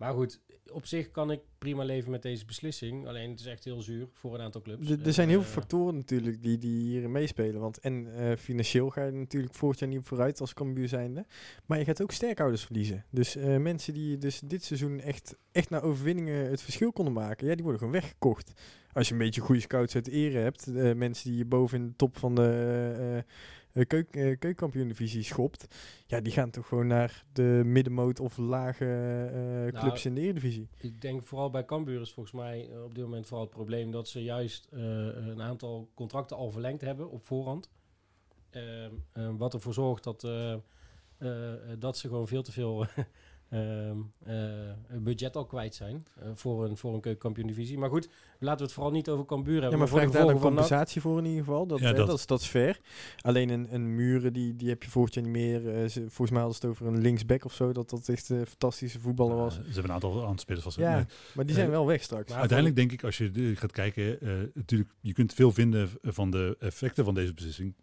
[0.00, 0.40] Maar goed,
[0.72, 3.06] op zich kan ik prima leven met deze beslissing.
[3.06, 4.90] Alleen het is echt heel zuur voor een aantal clubs.
[4.90, 7.60] Er- Er zijn heel eh, veel factoren natuurlijk die, die hierin meespelen.
[7.60, 11.24] Want en eh, financieel ga je natuurlijk volgend jaar niet op vooruit als Cambuur zijnde.
[11.66, 13.04] Maar je gaat ook sterkhouders verliezen.
[13.10, 17.46] Dus eh, mensen die dus dit seizoen echt, echt naar overwinningen het verschil konden maken,
[17.46, 18.52] ja, die worden gewoon weggekocht.
[18.92, 21.78] Als je een beetje goede scouts uit de ere hebt, eh, mensen die je boven
[21.78, 23.24] in de top van de
[23.72, 25.66] eh, eh, keuk, eh, keukenkampioen-divisie schopt,
[26.06, 28.84] ja, die gaan toch gewoon naar de middenmoot of lage
[29.72, 30.68] eh, clubs in de Eredivisie.
[30.80, 34.08] Ik denk vooral bij Cambuur is volgens mij op dit moment vooral het probleem dat
[34.08, 37.70] ze juist een aantal contracten al verlengd hebben op voorhand.
[38.50, 40.20] Ehm, eh, wat ervoor zorgt dat,
[41.78, 42.86] dat ze gewoon veel te veel
[43.50, 44.36] ehm, eh,
[44.98, 47.78] budget al kwijt zijn eh, voor een, voor een keukenkampioen-divisie.
[47.78, 48.08] Maar goed,
[48.38, 49.70] laten we het vooral niet over Cambuur hebben.
[49.70, 51.66] Ja, maar voor de vraag daar een compensatie voor in ieder geval.
[51.66, 52.18] Dat, Ja, eh, dat- dat.
[52.18, 52.80] is, dat is fair.
[53.20, 55.68] Alleen een, een muren, die, die heb je volgend jaar niet meer.
[55.74, 57.72] Eh, ze- volgens mij hadden ze het over een linksback of zo.
[57.72, 59.54] Dat dat echt een fantastische voetballer was.
[59.54, 60.76] Ja, ze hebben een aantal aantal spelers vast.
[60.76, 61.04] Ja, Nee.
[61.34, 62.28] maar die zijn wel weg straks.
[62.30, 66.30] maar- Uiteindelijk denk ik, als je gaat kijken, eh, natuurlijk, je kunt veel vinden van
[66.30, 67.74] de effecten van deze beslissing.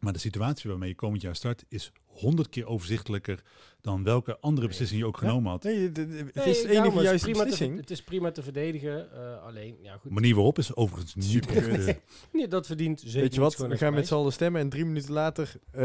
[0.00, 3.42] Maar de situatie waarmee je komend jaar start is honderd keer overzichtelijker
[3.80, 5.26] dan welke andere beslissing je ook Ja.
[5.26, 5.62] genomen had.
[5.62, 7.80] nee, de- de- het Nee, is de enige het juiste prima te- beslissing.
[7.80, 9.12] het is prima te verdedigen.
[9.12, 10.02] eh, alleen, ja goed.
[10.02, 11.46] De manier waarop is overigens niet
[12.32, 14.84] Nee, dat verdient zeker Weet je wat, we gaan met z'n allen stemmen en drie
[14.84, 15.80] minuten later, eh,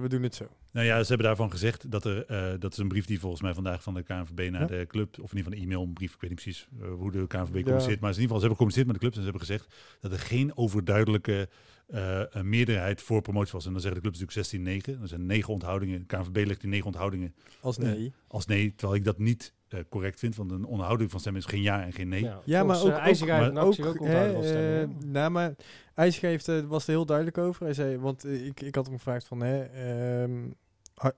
[0.00, 0.46] we doen het zo.
[0.70, 3.42] nou ja, ze hebben daarvan gezegd dat er, eh, dat is een brief die volgens
[3.42, 4.66] mij vandaag van de KNVB naar Ja.
[4.78, 6.88] de club, of in ieder geval een e-mail, een brief, ik weet niet precies eh,
[6.92, 7.62] hoe de KNVB Ja.
[7.62, 9.74] communiceert, maar in ieder geval, ze hebben gecommuniceerd met de clubs en ze hebben gezegd
[10.00, 11.48] dat er geen overduidelijke
[11.88, 13.66] eh, een meerderheid voor promotie was.
[13.66, 16.70] En dan zeggen de clubs natuurlijk 16-9, er zijn negen onthoudingen, de KNVB legt die
[16.70, 18.12] negen onthoudingen Als nee.
[18.26, 21.48] als nee, terwijl ik dat niet eh, correct vind, want een onhouding van stemmen is
[21.48, 22.22] geen ja en geen nee.
[22.22, 25.00] Ja, Ja, maar ook, eh, ook, IJzerga heeft maar ook onthouden van hè, stemmen, eh,
[25.02, 25.10] hè?
[25.10, 25.54] nou, maar
[26.00, 27.64] heeft, eh, was er heel duidelijk over.
[27.64, 30.50] Hij zei, want eh, ik, ik had hem gevraagd van, hè, ehm,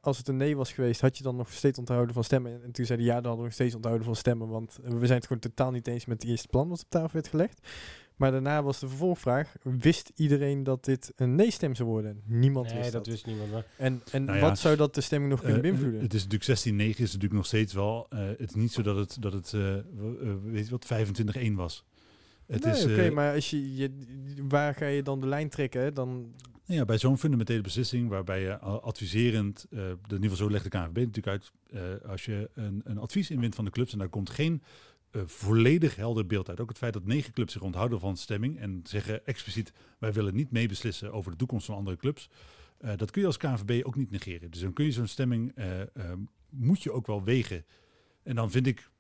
[0.00, 2.62] als het een nee was geweest, had je dan nog steeds onthouden van stemmen?
[2.62, 4.90] En toen zei hij, ja, dan hadden we nog steeds onthouden van stemmen, want eh,
[4.90, 7.28] we zijn het gewoon totaal niet eens met het eerste plan wat op tafel werd
[7.28, 7.68] gelegd.
[8.20, 12.22] Maar daarna was de vervolgvraag, wist iedereen dat dit een nee-stem zou worden?
[12.24, 13.12] Niemand Nee, wist dat dat.
[13.14, 13.50] wist niemand.
[13.52, 16.00] Maar En, en Nou ja, wat zou dat de stemming nog kunnen Eh, beïnvloeden?
[16.00, 18.06] het is natuurlijk 16-9 is natuurlijk nog steeds wel.
[18.10, 19.74] eh, het is niet zo dat het, dat het eh,
[20.44, 21.84] weet je wat, 25-1 was.
[22.46, 23.90] Het nee, is, oké, maar als je, je,
[24.48, 25.80] waar ga je dan de lijn trekken?
[25.82, 25.92] hè?
[25.92, 30.50] Dan, ja, bij zo'n fundamentele beslissing, waarbij je adviserend, eh, de, in ieder geval zo
[30.50, 33.92] legt de KNVB natuurlijk uit, eh, als je een, een advies inwint van de clubs
[33.92, 34.62] en daar komt geen
[35.10, 36.60] eh, volledig helder beeld uit.
[36.60, 40.34] Ook het feit dat negen clubs zich onthouden van stemming en zeggen expliciet, wij willen
[40.34, 42.30] niet meebeslissen over de toekomst van andere clubs.
[42.78, 44.50] Eh, dat kun je als KNVB ook niet negeren.
[44.50, 45.80] Dus dan kun je zo'n stemming, eh,
[46.50, 47.64] moet je ook wel wegen.
[48.22, 48.90] En dan vind ik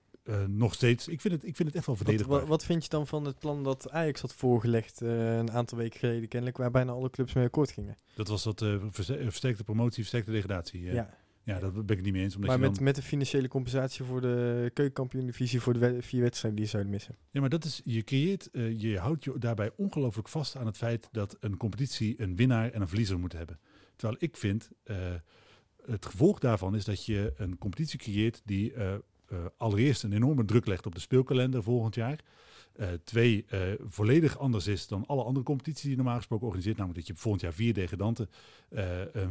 [0.46, 2.38] nog steeds, ik vind, het, ik vind het echt wel verdedigbaar.
[2.40, 5.98] wat, wat vind je dan van het plan dat Ajax had voorgelegd een aantal weken
[5.98, 7.96] geleden kennelijk, waar bijna alle clubs mee akkoord gingen?
[8.14, 10.82] Dat was dat verste- versterkte promotie, versterkte degradatie.
[10.82, 11.18] ja.
[11.54, 12.34] Ja, daar ben ik niet mee eens.
[12.34, 16.02] Omdat Maar je met, dan, met de financiële compensatie voor de keukenkampioen-divisie voor de we-
[16.02, 17.16] vier wedstrijden die ze zouden missen.
[17.30, 20.76] ja, maar dat is, je creëert, eh, je houdt je daarbij ongelooflijk vast aan het
[20.76, 23.58] feit dat een competitie een winnaar en een verliezer moet hebben.
[23.96, 24.96] Terwijl ik vind, eh,
[25.86, 28.94] het gevolg daarvan is dat je een competitie creëert die eh,
[29.56, 32.24] allereerst een enorme druk legt op de speelkalender volgend jaar.
[32.76, 36.76] Eh, twee, eh, volledig anders is dan alle andere competities die je normaal gesproken organiseert.
[36.76, 38.28] Namelijk dat je volgend jaar vier degradanten.
[38.68, 39.28] eh, eh,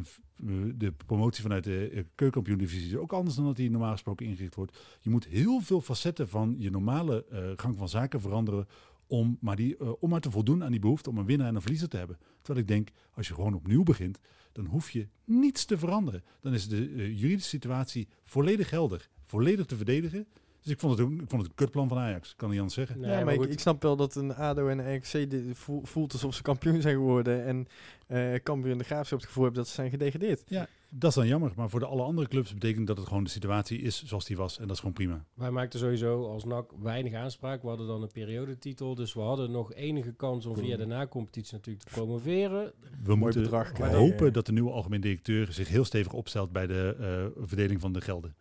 [0.76, 4.56] de promotie vanuit de uh, keukenkampioen-divisie is ook anders dan dat die normaal gesproken ingericht
[4.56, 4.78] wordt.
[5.02, 8.68] Je moet heel veel facetten van je normale eh, gang van zaken veranderen.
[9.08, 11.56] Om maar, die, eh, om maar te voldoen aan die behoefte om een winnaar en
[11.56, 12.18] een verliezer te hebben.
[12.42, 14.20] Terwijl ik denk, als je gewoon opnieuw begint,
[14.52, 16.24] dan hoef je niets te veranderen.
[16.42, 20.28] Dan is de eh, juridische situatie volledig helder, volledig te verdedigen.
[20.62, 22.76] Dus ik vond het, ook, ik vond het een kutplan van Ajax, kan niet anders
[22.76, 23.00] zeggen.
[23.00, 25.38] Nee, ja, maar, maar ik, snap wel dat een ADO en een RKC
[25.84, 27.68] voelt alsof ze kampioen zijn geworden en
[28.08, 30.44] eh Cambuur en de Graafschap het gevoel hebben dat ze zijn gedegradeerd.
[30.90, 33.30] Dat is dan jammer, maar voor de alle andere clubs betekent dat het gewoon de
[33.30, 34.58] situatie is zoals die was.
[34.58, 35.26] En dat is gewoon prima.
[35.34, 37.62] Wij maakten sowieso als NAC weinig aanspraak.
[37.62, 41.54] We hadden dan een periodetitel, dus we hadden nog enige kans om via de na-competitie
[41.54, 42.74] natuurlijk te promoveren.
[43.04, 46.96] We moeten bedrag hopen dat de nieuwe algemeen directeur zich heel stevig opstelt bij de
[47.00, 48.36] eh, verdeling van de gelden.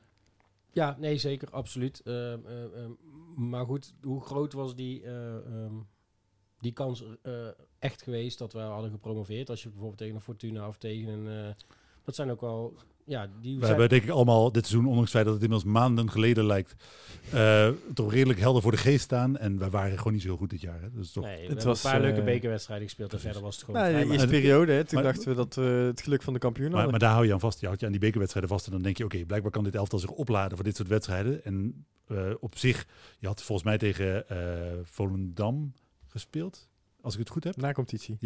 [0.72, 2.00] Ja, nee, zeker, absoluut.
[2.04, 2.90] Ehm, ehm, ehm,
[3.50, 5.66] maar goed, hoe groot was die, eh,
[6.58, 9.50] die kans eh, echt geweest dat we hadden gepromoveerd.
[9.50, 11.54] Als je bijvoorbeeld tegen een Fortuna of tegen een...
[12.08, 12.76] dat zijn ook wel...
[13.04, 15.42] Ja, die We zijn, hebben denk ik allemaal dit seizoen, ondanks het feit dat het
[15.42, 16.74] inmiddels maanden geleden lijkt,
[17.32, 19.36] eh, toch redelijk helder voor de geest staan.
[19.36, 20.80] En wij waren gewoon niet zo heel goed dit jaar.
[20.80, 20.90] Hè.
[20.92, 23.42] Dus toch, Nee, we Het hebben was, een paar leuke eh, bekerwedstrijden gespeeld en verder
[23.42, 23.80] was het gewoon...
[23.80, 26.38] Nou, de eerste periode, hè, toen maar- dachten we dat we het geluk van de
[26.38, 26.90] kampioen maar, hadden.
[26.90, 27.60] maar daar hou je aan vast.
[27.60, 29.74] Je houdt je aan die bekerwedstrijden vast en dan denk je, oké, blijkbaar kan dit
[29.74, 31.44] elftal zich opladen voor dit soort wedstrijden.
[31.44, 32.86] En eh, op zich,
[33.18, 34.36] je had volgens mij tegen eh
[34.82, 35.72] Volendam
[36.06, 36.68] gespeeld,
[37.00, 37.56] als ik het goed heb.
[37.56, 38.16] Na competitie.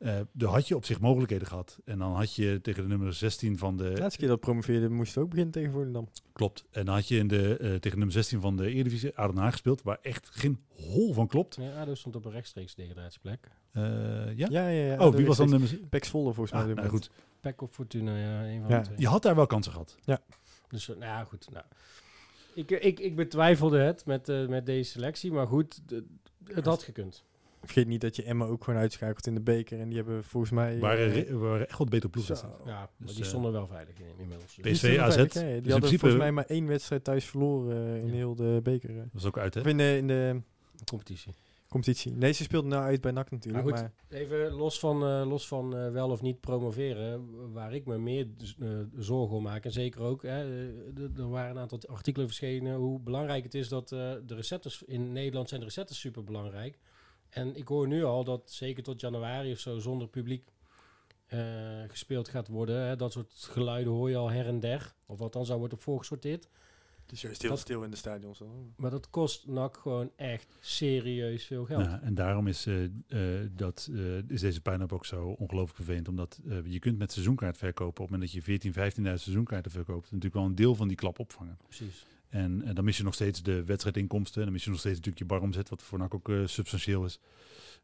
[0.00, 1.78] Eh daar had je op zich mogelijkheden gehad.
[1.84, 3.90] En dan had je tegen de nummer 16 van de...
[3.92, 6.08] De laatste keer dat we promoveerden moesten we ook beginnen tegen Volendam.
[6.32, 6.64] Klopt.
[6.70, 9.36] En dan had je in de, eh, tegen de nummer 16 van de Eredivisie, Aden
[9.36, 11.56] Haag gespeeld, waar echt geen hol van klopt.
[11.60, 13.50] Ja, ADO stond op een rechtstreeks degradatieplek.
[13.72, 13.82] Eh,
[14.36, 14.46] ja?
[14.50, 15.06] Ja, ja, ja.
[15.06, 15.78] oh, wie was dan nummer...
[15.90, 16.60] Pex Volle volgens mij.
[16.60, 16.94] Ah, nou, moment.
[16.94, 17.10] goed.
[17.40, 18.78] Pek of Fortuna, ja, een van Ja.
[18.78, 18.98] de twee.
[19.00, 19.96] Je had daar wel kansen gehad.
[20.68, 21.50] Dus eh, nou ja, goed.
[21.52, 21.64] Nou.
[22.54, 25.82] Ik, ik, ik betwijfelde het met, eh, met deze selectie, maar goed,
[26.44, 27.24] het had gekund.
[27.60, 29.80] Vergeet niet dat je Emma ook gewoon uitschakelt in de beker.
[29.80, 30.74] En die hebben volgens mij...
[30.74, 32.26] We waren, eh, re- we waren echt wel beter ploeg.
[32.26, 34.54] Ja, maar Dus, die eh, stonden wel veilig in, inmiddels.
[34.56, 35.14] Dus- PSV, AZ.
[35.14, 35.32] veilig.
[35.32, 38.12] Dus Die in hadden principe- volgens mij maar één wedstrijd thuis verloren eh, in Ja.
[38.12, 38.94] heel de beker.
[38.94, 39.60] Dat was ook uit, hè?
[39.60, 40.40] Of in de, in de
[40.84, 41.32] competitie.
[41.68, 42.12] competitie.
[42.12, 43.64] Nee, ze speelden nou uit bij NAC natuurlijk.
[43.64, 47.74] Maar goed, Maar, Even los van, eh, los van eh, wel of niet promoveren, waar
[47.74, 48.26] ik me meer
[48.60, 50.44] eh, zorgen om maak, en zeker ook, hè,
[50.94, 54.82] d- er waren een aantal artikelen verschenen, hoe belangrijk het is dat eh, de recettes,
[54.86, 56.78] in Nederland zijn de recettes super belangrijk.
[57.30, 60.44] En ik hoor nu al dat zeker tot januari of zo zonder publiek
[61.26, 61.38] eh,
[61.88, 62.86] gespeeld gaat worden.
[62.86, 65.80] Hè, dat soort geluiden hoor je al her en der, of althans daar wordt op
[65.82, 66.48] voorgesorteerd.
[67.02, 68.38] het is juist heel dat- stil in de stadions.
[68.38, 68.48] hoor.
[68.76, 71.84] Maar dat kost NAC gewoon echt serieus veel geld.
[71.84, 76.08] Ja, en daarom is, eh, eh, dat, eh, is deze puinhoop ook zo ongelooflijk vervelend.
[76.08, 80.04] Omdat je kunt met seizoenkaart verkopen, op het moment dat je 14, 15.000 seizoenkaarten verkoopt,
[80.04, 81.58] natuurlijk wel een deel van die klap opvangen.
[81.66, 82.04] Precies.
[82.30, 84.42] En, eh, dan mis je nog steeds de wedstrijdinkomsten.
[84.42, 87.20] Dan mis je nog steeds natuurlijk je baromzet, wat voor NAC ook eh, substantieel is.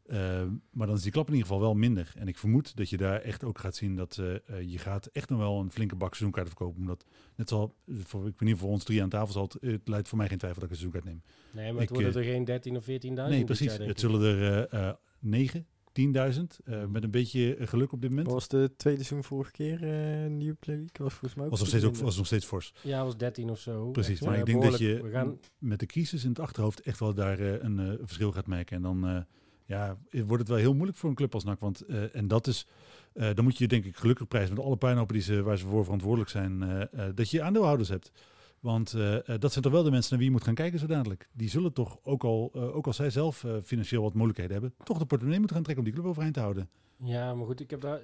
[0.07, 2.11] Eh, maar dan is die klap in ieder geval wel minder.
[2.15, 5.29] En ik vermoed dat je daar echt ook gaat zien dat eh, je gaat echt
[5.29, 6.81] nog wel een flinke bak seizoenkaarten verkopen.
[6.81, 7.05] Omdat
[7.35, 10.07] net zal, voor, ik weet niet voor ons drie aan tafel zal het, het leidt
[10.07, 11.23] voor mij geen twijfel dat ik een seizoenkaart neem.
[11.51, 13.67] Nee, maar Ik, het worden eh, er geen 13 of 14.000 nee, precies.
[13.71, 13.99] jaar, Het ik.
[13.99, 15.67] zullen er negen,
[15.99, 16.03] 10.000
[16.65, 18.31] eh, met een beetje eh, geluk op dit moment.
[18.31, 20.89] Was de tweede seizoen vorige keer eh de Jupiler League?
[20.97, 22.73] Was volgens mij ook Was nog steeds, ook, was nog steeds fors.
[22.81, 23.91] Ja, was 13 of zo.
[23.91, 24.19] Precies.
[24.19, 26.99] Echt, Maar ik denk dat je We gaan, met de crisis in het achterhoofd echt
[26.99, 28.75] wel daar eh, een verschil gaat merken.
[28.75, 29.17] En dan eh,
[29.67, 31.59] ja, wordt het wel heel moeilijk voor een club als NAC.
[31.59, 32.67] Want, eh, en dat is,
[33.13, 35.65] eh, dan moet je denk ik gelukkig prijzen met alle puinhopen die ze, waar ze
[35.65, 38.11] voor verantwoordelijk zijn, dat je aandeelhouders hebt.
[38.59, 40.79] Want eh, eh, dat zijn toch wel de mensen naar wie je moet gaan kijken
[40.79, 41.29] zo dadelijk.
[41.33, 44.97] Die zullen toch, ook al, eh, ook als zij zelf financieel wat moeilijkheden hebben, toch
[44.97, 46.69] de portemonnee moeten gaan trekken om die club overeind te houden.
[47.03, 48.01] ja, maar goed, ik heb daar...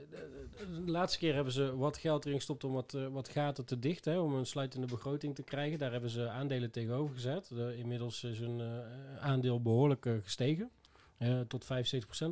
[0.86, 4.22] De laatste keer hebben ze wat geld erin gestopt om wat, wat gaten te dichten,
[4.22, 5.80] om een sluitende begroting te krijgen.
[5.80, 7.50] Daar hebben ze aandelen tegenover gezet.
[7.50, 8.62] De, inmiddels is hun
[9.20, 10.70] aandeel behoorlijk eh, gestegen.
[11.18, 11.68] Eh, tot 75%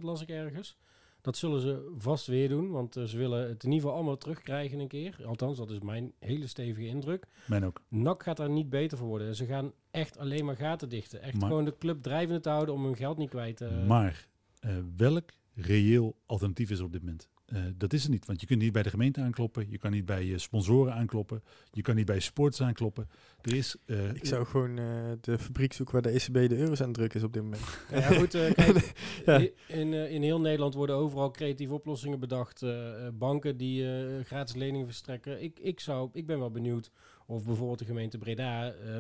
[0.02, 0.78] las ik ergens.
[1.22, 4.18] Dat zullen ze vast weer doen, want eh, ze willen het in ieder geval allemaal
[4.18, 5.18] terugkrijgen een keer.
[5.26, 7.26] Althans, dat is mijn hele stevige indruk.
[7.48, 7.82] Mijn ook.
[7.88, 9.36] NAC gaat daar niet beter voor worden.
[9.36, 11.22] Ze gaan echt alleen maar gaten dichten.
[11.22, 13.84] Echt Maar- gewoon de club drijvende te houden om hun geld niet kwijt te...
[13.88, 14.28] Maar
[14.60, 17.30] eh, welk reëel alternatief is er op dit moment?
[17.52, 19.92] Eh, dat is er niet, want je kunt niet bij de gemeente aankloppen, je kan
[19.92, 23.10] niet bij je sponsoren aankloppen, je kan niet bij sports aankloppen.
[23.42, 24.86] Er is, eh, Ik zou gewoon eh,
[25.22, 27.62] de fabriek zoeken waar de ECB de euro's aan het drukken is op dit moment.
[27.92, 28.94] Ja, goed, eh, kijk,
[29.26, 29.38] Ja.
[29.68, 32.64] in, eh, in heel Nederland worden overal creatieve oplossingen bedacht.
[33.14, 35.44] Banken die eh, gratis leningen verstrekken.
[35.44, 36.92] Ik, ik, zou, ik ben wel benieuwd
[37.28, 38.96] of bijvoorbeeld de gemeente Breda eh,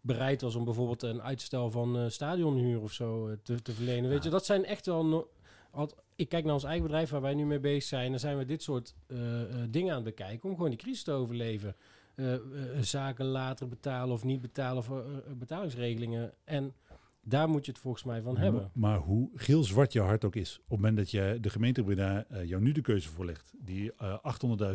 [0.00, 4.10] bereid was om bijvoorbeeld een uitstel van eh, stadionhuur of zo te, te verlenen.
[4.10, 5.06] Weet je, dat zijn echt wel...
[5.06, 5.28] no-
[5.70, 8.10] Al- ik kijk naar ons eigen bedrijf waar wij nu mee bezig zijn.
[8.10, 11.02] Dan zijn we dit soort eh, eh, dingen aan het bekijken om gewoon die crisis
[11.02, 11.76] te overleven.
[12.14, 12.34] Eh,
[12.80, 16.32] zaken later betalen of niet betalen voor eh, betalingsregelingen.
[16.44, 16.74] En
[17.22, 18.70] daar moet je het volgens mij van hebben.
[18.74, 22.24] Maar hoe geel-zwart je hart ook is, op het moment dat je de gemeente Breda
[22.28, 24.18] eh, jou nu de keuze voorlegt, die eh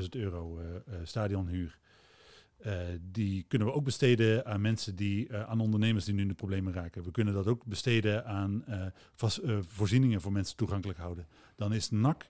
[0.02, 1.80] 800.000 euro eh, stadionhuur,
[2.60, 6.28] eh, die kunnen we ook besteden aan mensen die, eh, aan ondernemers die nu in
[6.28, 7.04] de problemen raken.
[7.04, 11.28] We kunnen dat ook besteden aan eh, vast, voorzieningen voor mensen toegankelijk houden.
[11.56, 12.30] Dan is NAC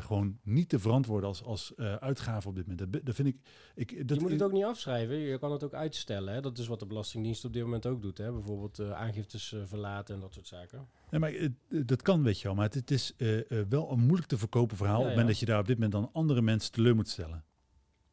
[0.00, 3.06] gewoon niet te verantwoorden als, als uitgave op dit moment.
[3.06, 3.36] Dat, vind ik.
[3.74, 5.16] ik dat, je moet het ook niet afschrijven.
[5.16, 6.34] Je kan het ook uitstellen.
[6.34, 6.40] Hè?
[6.40, 8.18] Dat is wat de Belastingdienst op dit moment ook doet.
[8.18, 8.32] Hè?
[8.32, 10.88] Bijvoorbeeld aangiftes verlaten en dat soort zaken.
[11.10, 11.32] Ja, maar
[11.68, 12.54] dat kan, weet je wel.
[12.54, 13.14] Maar het, het is
[13.68, 14.96] wel een moeilijk te verkopen verhaal.
[14.96, 17.08] Ja, op het moment dat je daar op dit moment dan andere mensen teleur moet
[17.08, 17.44] stellen.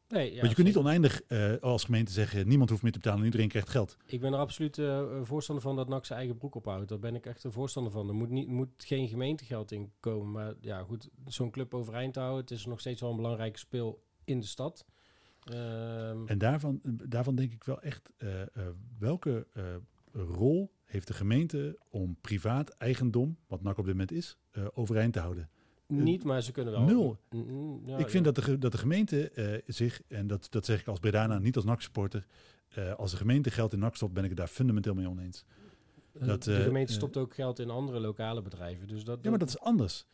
[0.08, 2.98] Nee, ja, Want je kunt niet oneindig eh, als gemeente zeggen: niemand hoeft meer te
[2.98, 3.98] betalen en iedereen krijgt geld.
[4.06, 6.90] Ik ben er absoluut eh, voorstander van dat NAC zijn eigen broek ophoudt.
[6.90, 8.08] Daar ben ik echt een voorstander van.
[8.08, 10.32] Er moet, niet, moet geen gemeentegeld in komen.
[10.32, 12.42] Maar ja, goed, zo'n club overeind te houden.
[12.42, 14.86] Het is nog steeds wel een belangrijke speel in de stad.
[15.44, 18.48] Ehm, En daarvan, daarvan denk ik wel echt: eh, eh,
[19.00, 19.64] welke eh,
[20.12, 25.14] rol heeft de gemeente om privaat eigendom, wat NAC op dit moment is, eh, overeind
[25.14, 25.50] te houden.
[25.88, 26.82] Niet, maar ze kunnen wel.
[26.82, 27.18] Nul.
[27.86, 28.32] Ja, ik vind ja.
[28.32, 31.56] dat, de, dat de gemeente eh, zich, en dat, dat zeg ik als Bredana, niet
[31.56, 32.26] als NAC-supporter,
[32.70, 35.46] eh, als de gemeente geld in NAC stopt, ben ik het daar fundamenteel mee oneens.
[36.14, 38.88] Eh, dat, de gemeente stopt ook geld in andere lokale bedrijven.
[38.88, 40.06] Dus dat, Ja, maar dat is anders.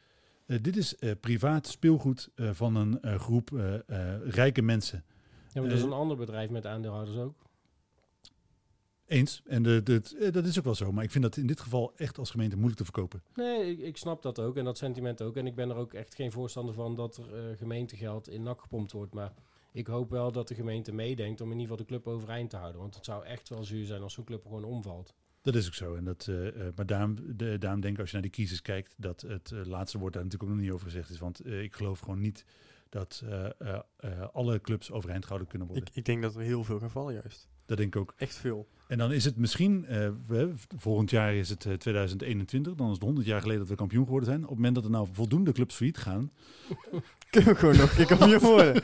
[0.61, 3.49] Dit is privaat speelgoed van een groep
[4.23, 5.03] rijke mensen.
[5.53, 7.35] ja, maar dat is een ander bedrijf met aandeelhouders ook.
[9.11, 9.41] Eens.
[9.45, 10.91] En de, de, eh, dat is ook wel zo.
[10.91, 13.23] Maar ik vind dat in dit geval echt als gemeente moeilijk te verkopen.
[13.35, 15.35] Nee, ik, ik snap dat ook en dat sentiment ook.
[15.35, 18.61] En ik ben er ook echt geen voorstander van dat er eh, gemeentegeld in NAC
[18.61, 19.13] gepompt wordt.
[19.13, 19.33] Maar
[19.71, 22.57] ik hoop wel dat de gemeente meedenkt om in ieder geval de club overeind te
[22.57, 22.81] houden.
[22.81, 25.13] Want het zou echt wel zuur zijn als zo'n club gewoon omvalt.
[25.41, 25.95] Dat is ook zo.
[25.95, 28.61] En dat, eh, eh, maar daarom, de, daarom denk ik, als je naar die kiezers
[28.61, 31.19] kijkt, dat het laatste woord daar natuurlijk ook nog niet over gezegd is.
[31.19, 32.45] Want ik geloof gewoon niet
[32.91, 35.87] dat eh, eh, eh, alle clubs overeind gehouden kunnen worden.
[35.87, 37.47] Ik, ik denk dat er heel veel gaan vallen juist.
[37.71, 38.13] Dat denk ik ook.
[38.17, 38.67] Echt veel.
[38.87, 42.93] En dan is het misschien, eh, we- volgend jaar is het eh, 2021, dan is
[42.93, 44.41] het 100 jaar geleden dat we kampioen geworden zijn.
[44.43, 46.31] Op het moment dat er nou voldoende clubs failliet gaan,
[47.29, 48.83] Kunnen we gewoon nog een keer kampioen worden.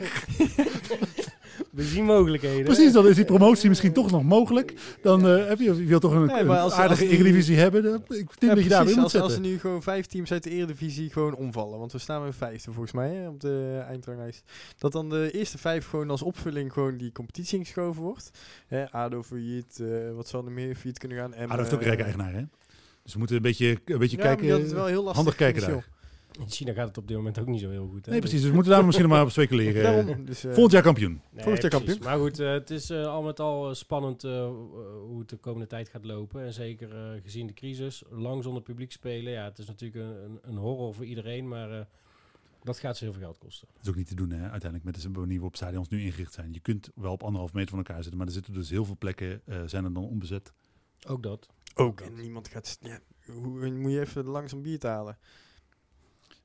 [1.70, 2.64] We zien mogelijkheden.
[2.64, 4.74] Precies, dan is die promotie misschien toch nog mogelijk.
[5.02, 7.18] Dan eh, heb je, je wilt toch een, Nee, een maar als- aardige als die-
[7.18, 7.82] Eredivisie hebben.
[7.82, 9.50] Dan, ik denk Ja, dat je daar precies, weer moet als, als er zetten.
[9.52, 11.78] nu gewoon vijf teams uit de Eredivisie gewoon omvallen.
[11.78, 14.42] Want we staan met vijfde volgens mij hè, op de eindranglijst.
[14.78, 18.30] Dat dan de eerste vijf gewoon als opvulling gewoon die competitie ingeschoven wordt.
[18.66, 21.34] Hè, ADO failliet, eh, wat zal er meer failliet kunnen gaan.
[21.34, 22.42] En, dat heeft ook rijke eigenaar, hè?
[23.02, 24.50] Dus we moeten een beetje, een beetje ja, maar die kijken.
[24.50, 25.88] had het wel heel lastig handig kijken daar.
[26.38, 28.04] In China gaat het op dit moment ook niet zo heel goed.
[28.06, 28.10] Hè?
[28.10, 28.40] Nee, precies.
[28.40, 29.82] Dus we moeten daar misschien nog maar op speculeren.
[29.92, 31.20] Daarom, dus, eh, Volgend jaar kampioen.
[31.30, 31.86] Nee, Volgend jaar precies.
[31.86, 32.10] kampioen.
[32.10, 35.88] Maar goed, eh, het is eh, al met al spannend hoe het de komende tijd
[35.88, 36.44] gaat lopen.
[36.44, 39.32] En zeker eh, gezien de crisis, lang zonder publiek spelen.
[39.32, 41.84] Ja, het is natuurlijk een, een, een horror voor iedereen, maar eh,
[42.62, 43.68] dat gaat ze heel veel geld kosten.
[43.72, 44.50] Dat is ook niet te doen, hè?
[44.50, 46.52] uiteindelijk met de manier waarop stadions nu ingericht zijn.
[46.52, 48.96] Je kunt wel op anderhalf meter van elkaar zitten, maar er zitten dus heel veel
[48.98, 50.52] plekken, eh, zijn er dan onbezet.
[51.06, 51.48] Ook dat.
[51.74, 52.00] ook.
[52.00, 52.78] En niemand gaat...
[52.80, 53.00] Ja,
[53.32, 55.18] hoe, moet je even langzaam bier te halen?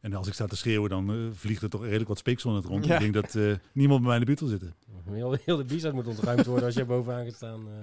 [0.04, 2.56] En als ik sta te schreeuwen, dan eh, vliegt er toch redelijk wat speeksel in
[2.56, 2.86] het rond.
[2.86, 2.94] Ja.
[2.94, 4.76] Ik denk dat eh, niemand bij mij in de buurt wil zitten.
[5.10, 7.68] Heel, heel de bizar moet ontruimd worden als je bovenaan gaat staan.
[7.68, 7.74] eh.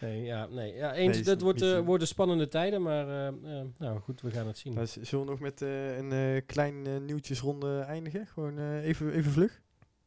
[0.00, 3.26] nee, ja, nee, ja, eens, Nee, het wordt, worden spannende tijden, maar eh,
[3.60, 4.74] eh, nou goed, we gaan het zien.
[4.74, 8.26] Nou, zullen we nog met eh, een eh, klein nieuwtjesronde eindigen?
[8.26, 9.60] Gewoon eh, even, even vlug.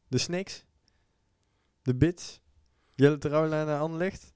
[0.08, 0.64] De snacks.
[1.82, 2.40] De bits.
[2.94, 4.32] Jelle Terouwla naar Anderlecht.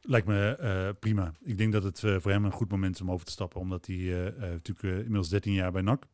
[0.00, 1.32] Lijkt me eh, prima.
[1.40, 3.60] Ik denk dat het eh, voor hem een goed moment is om over te stappen,
[3.60, 6.04] omdat hij natuurlijk inmiddels 13 jaar bij NAC.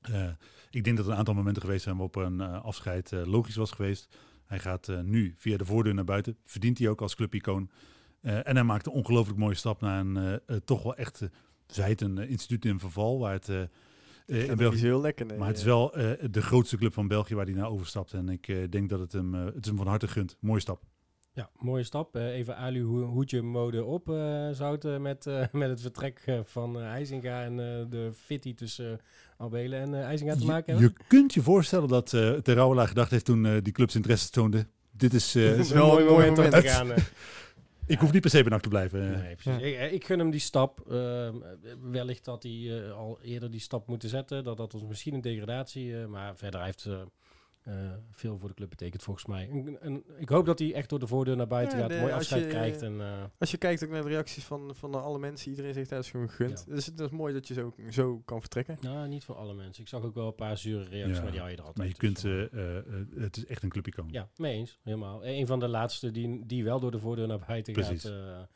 [0.00, 0.28] Eh,
[0.70, 3.56] ik denk dat er een aantal momenten geweest zijn waarop een eh, afscheid eh, logisch
[3.56, 4.16] was geweest.
[4.46, 6.36] Hij gaat eh, nu via de voordeur naar buiten.
[6.44, 7.70] Verdient hij ook als clubicoon.
[8.20, 11.22] Eh, en hij maakt een ongelooflijk mooie stap naar een toch wel echt,
[11.66, 13.68] zij het een instituut in verval, waar het eh, eh,
[14.26, 15.26] in Dat is België heel lekker.
[15.26, 18.12] Nee, maar het is wel eh, de grootste club van België waar hij naar overstapt.
[18.12, 20.36] En ik eh, denk dat het hem, het is hem van harte gunt.
[20.40, 20.82] Mooie stap.
[21.32, 22.16] Ja, mooie stap.
[22.16, 26.80] Eh, even alu ho- hoedje mode op eh zouten met, eh, met het vertrek van
[26.80, 29.00] IJzinga en eh, de fitty tussen
[29.40, 31.06] Albelen en IJzinga te Je, maken je hebben.
[31.06, 34.68] kunt je voorstellen dat uh, Terouwela gedacht heeft toen eh, die clubs interesse toonden.
[34.90, 36.92] Dit is, eh, Dit is een wel mooi een mooi moment om gaan.
[37.86, 39.10] ik hoef niet per se NAC te blijven.
[39.10, 39.62] Nee, precies.
[39.62, 40.90] Ik, ik gun hem die stap.
[40.90, 41.34] Ehm,
[41.90, 44.44] wellicht had hij al eerder die stap moeten zetten.
[44.44, 46.00] Dat dat was misschien een degradatie.
[46.00, 46.88] eh, maar verder hij heeft
[48.10, 49.48] veel voor de club betekend volgens mij.
[49.50, 51.92] En, en ik hoop dat hij echt door de voordeur naar buiten Ja, gaat.
[51.92, 52.82] de- mooi afscheid je- krijgt.
[52.82, 55.88] En, eh, Als je kijkt ook naar de reacties van, van alle mensen, iedereen zegt
[55.90, 56.64] dat is gewoon gegund.
[56.66, 56.74] Ja.
[56.74, 58.76] Dus het is mooi dat je zo, zo kan vertrekken.
[58.80, 59.82] nou, niet voor alle mensen.
[59.82, 61.76] Ik zag ook wel een paar zure reacties, Ja, maar die hou je er altijd.
[61.76, 62.84] Maar je dus kunt, eh, eh, eh,
[63.22, 64.08] het is echt een clubicoon.
[64.10, 64.78] Ja, mee eens.
[64.82, 65.24] Helemaal.
[65.26, 68.02] Een van de laatste die, die wel door de voordeur naar buiten Precies.
[68.04, 68.48] gaat.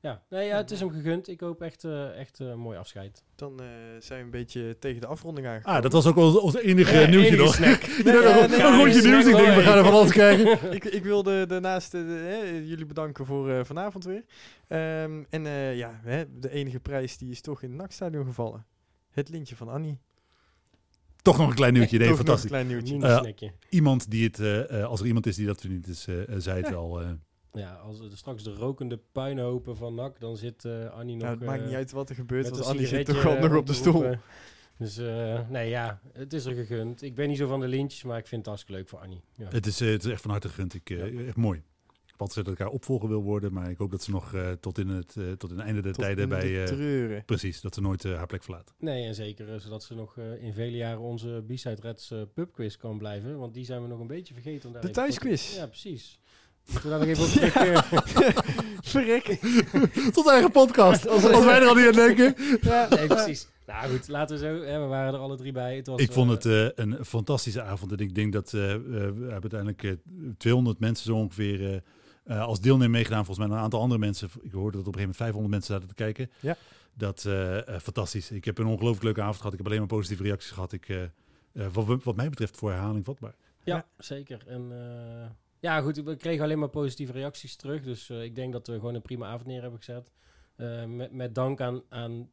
[0.00, 0.10] Eh.
[0.10, 1.28] ja, nee, ja, het is hem gegund.
[1.28, 3.24] Ik hoop echt, eh, echt eh, een mooi afscheid.
[3.34, 3.66] Dan eh,
[3.98, 5.76] zijn we een beetje tegen de afronding aangekomen.
[5.76, 7.54] Ah, dat was ook ons, ons enige Ja, nieuwtje enige nog.
[7.54, 7.82] snack.
[7.98, 9.26] Ik Nee, ja, een- nee, een nee, rondje nieuws.
[9.26, 10.72] Ik denk, we gaan er van alles krijgen.
[10.76, 14.24] ik, ik wilde daarnaast eh, de, hè, jullie bedanken voor eh, vanavond weer.
[14.68, 18.66] Ehm, en eh, ja, hè, de enige prijs die is toch in het NAC-stadion gevallen.
[19.10, 19.98] Het lintje van Annie.
[21.22, 21.98] Toch nog een klein nieuwtje.
[21.98, 22.42] Nee, fantastisch.
[22.42, 22.98] een klein nieuwtje.
[23.42, 23.48] Eh.
[23.68, 26.34] Iemand die het, eh, eh, als er iemand is die dat verdient, is, eh, eh,
[26.38, 27.02] zij het wel.
[27.52, 27.60] Eh.
[27.62, 31.24] Ja, als er straks de rokende puinhopen van NAC, dan zit eh, Annie nog...
[31.24, 33.50] Nou, het maakt eh, niet uit wat er gebeurt, want Annie zit toch wel nog
[33.50, 33.92] eh, op de stoel.
[33.92, 34.20] roepen.
[34.78, 37.02] Dus eh, nee, ja, het is er gegund.
[37.02, 39.22] Ik ben niet zo van de lintjes, maar ik vind het hartstikke leuk voor Annie.
[39.36, 39.48] Ja.
[39.48, 40.74] Het, is, eh, het is echt van harte gegund.
[40.74, 41.24] Ik, eh, Ja.
[41.26, 41.58] Echt mooi.
[41.88, 44.34] Ik altijd gezegd dat ik haar opvolger wil worden, maar ik hoop dat ze nog
[44.34, 46.60] eh, tot, in het, eh, tot in het einde der Tot tijden de bij...
[46.60, 47.24] eh, treuren.
[47.24, 48.74] precies, dat ze nooit eh, haar plek verlaat.
[48.78, 52.22] Nee, en zeker eh, zodat ze nog eh, in vele jaren onze B-Side Reds eh,
[52.34, 53.38] pubquiz kan blijven.
[53.38, 54.66] Want die zijn we nog een beetje vergeten.
[54.66, 55.56] Om daar De thuisquiz.
[55.56, 56.20] Ja, precies.
[56.72, 58.38] Moeten we daar nog even op
[58.90, 59.38] Verrek.
[60.14, 62.34] Tot eigen podcast, als, als wij er al niet aan denken.
[62.60, 62.86] Ja.
[62.90, 63.48] nee, precies.
[63.66, 64.64] Nou goed, laten we zo...
[64.64, 65.76] Hè, we waren er alle drie bij.
[65.76, 67.92] Het was, Ik vond eh, het eh, een fantastische avond.
[67.92, 69.92] En ik denk dat eh, eh, we hebben uiteindelijk eh,
[70.38, 71.82] 200 mensen zo ongeveer
[72.26, 73.24] als deelnemer meegedaan.
[73.24, 74.28] Volgens mij een aantal andere mensen.
[74.42, 76.30] Ik hoorde dat op een gegeven moment 500 mensen zaten te kijken.
[76.40, 76.56] Ja.
[76.94, 77.26] Dat
[77.82, 78.30] fantastisch.
[78.30, 79.52] Ik heb een ongelooflijk leuke avond gehad.
[79.52, 80.72] Ik heb alleen maar positieve reacties gehad.
[80.72, 81.10] Ik,
[81.72, 83.34] wat, wat mij betreft voor herhaling vatbaar.
[83.64, 83.84] Ja, Ja.
[83.98, 84.42] zeker.
[84.46, 85.30] En eh,
[85.60, 87.82] ja, goed, we kregen alleen maar positieve reacties terug.
[87.82, 90.10] Dus eh, ik denk dat we gewoon een prima avond neer hebben gezet.
[90.56, 92.30] Eh, met, met dank aan, aan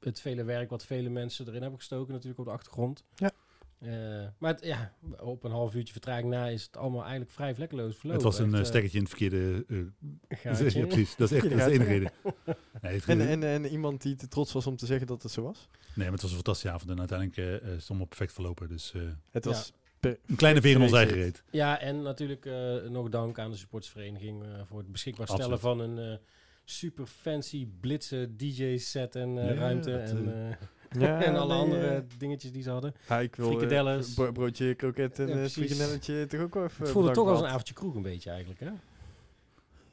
[0.00, 3.04] het vele werk wat vele mensen erin hebben gestoken, natuurlijk op de achtergrond.
[3.14, 3.30] Ja.
[3.78, 7.54] Eh, maar het, ja, op een half uurtje vertraging na is het allemaal eigenlijk vrij
[7.54, 8.24] vlekkeloos verlopen.
[8.26, 9.64] het was een Echt, stekkertje in het verkeerde...
[9.68, 10.78] eh, gaatje.
[10.80, 11.16] ja, precies.
[11.16, 12.10] Dat is echt dat is de enige reden.
[12.82, 15.42] Nee, En, en, en iemand die te trots was om te zeggen dat het zo
[15.42, 15.68] was.
[15.94, 16.90] nee, maar het was een fantastische avond.
[16.90, 18.68] En uiteindelijk eh, eh, is het allemaal perfect verlopen.
[18.68, 21.24] Dus eh, Het was een kleine veer in ons eigen gereed.
[21.24, 21.42] reet.
[21.50, 25.78] Ja, en natuurlijk eh, nog dank aan de supportersvereniging eh, voor het beschikbaar stellen Absoluut.
[25.78, 26.18] van een eh,
[26.64, 29.90] super fancy blitse DJ-set en eh, Ja, ruimte.
[29.90, 30.56] dat, en,
[31.00, 32.94] Ja, en alle nee, andere dingetjes die ze hadden.
[33.08, 34.14] ja, ik wil frikadelles.
[34.14, 37.74] bro- broodje kroket en Ja, toch ook wel even Het voelde toch als een avondje
[37.74, 38.70] kroeg een beetje eigenlijk, hè?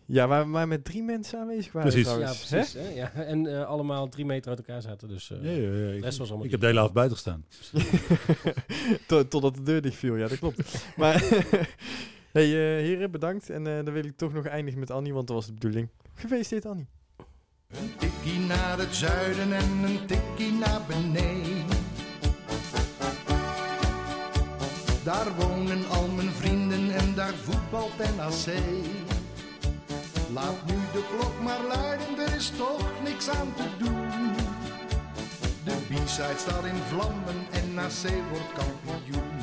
[0.07, 2.11] Ja, waar we maar met drie mensen aanwezig waren Precies.
[2.11, 2.73] Ja, precies.
[2.73, 2.89] Hè?
[2.89, 3.11] Ja.
[3.33, 6.17] En eh, allemaal drie meter uit elkaar zaten, dus eh, Ja, ja, ja, ik, rest
[6.17, 7.45] was allemaal ik heb de hele avond buiten gestaan.
[9.07, 10.85] Tot- Totdat de deur dicht viel, ja dat klopt.
[10.97, 11.23] maar
[12.31, 13.49] hey, eh, heren, bedankt.
[13.49, 15.89] En eh, dan wil ik toch nog eindigen met Annie, want dat was de bedoeling.
[16.13, 16.87] Gefeliciteerd Annie.
[17.67, 21.63] Een tikkie naar het zuiden en een tikkie naar beneden.
[25.03, 28.55] Daar wonen al mijn vrienden en daar voetbalt NAC.
[30.33, 34.33] Laat nu de klok maar luiden, er is toch niks aan te doen.
[35.63, 39.34] De B-side staat in vlammen en NAC wordt kampioen.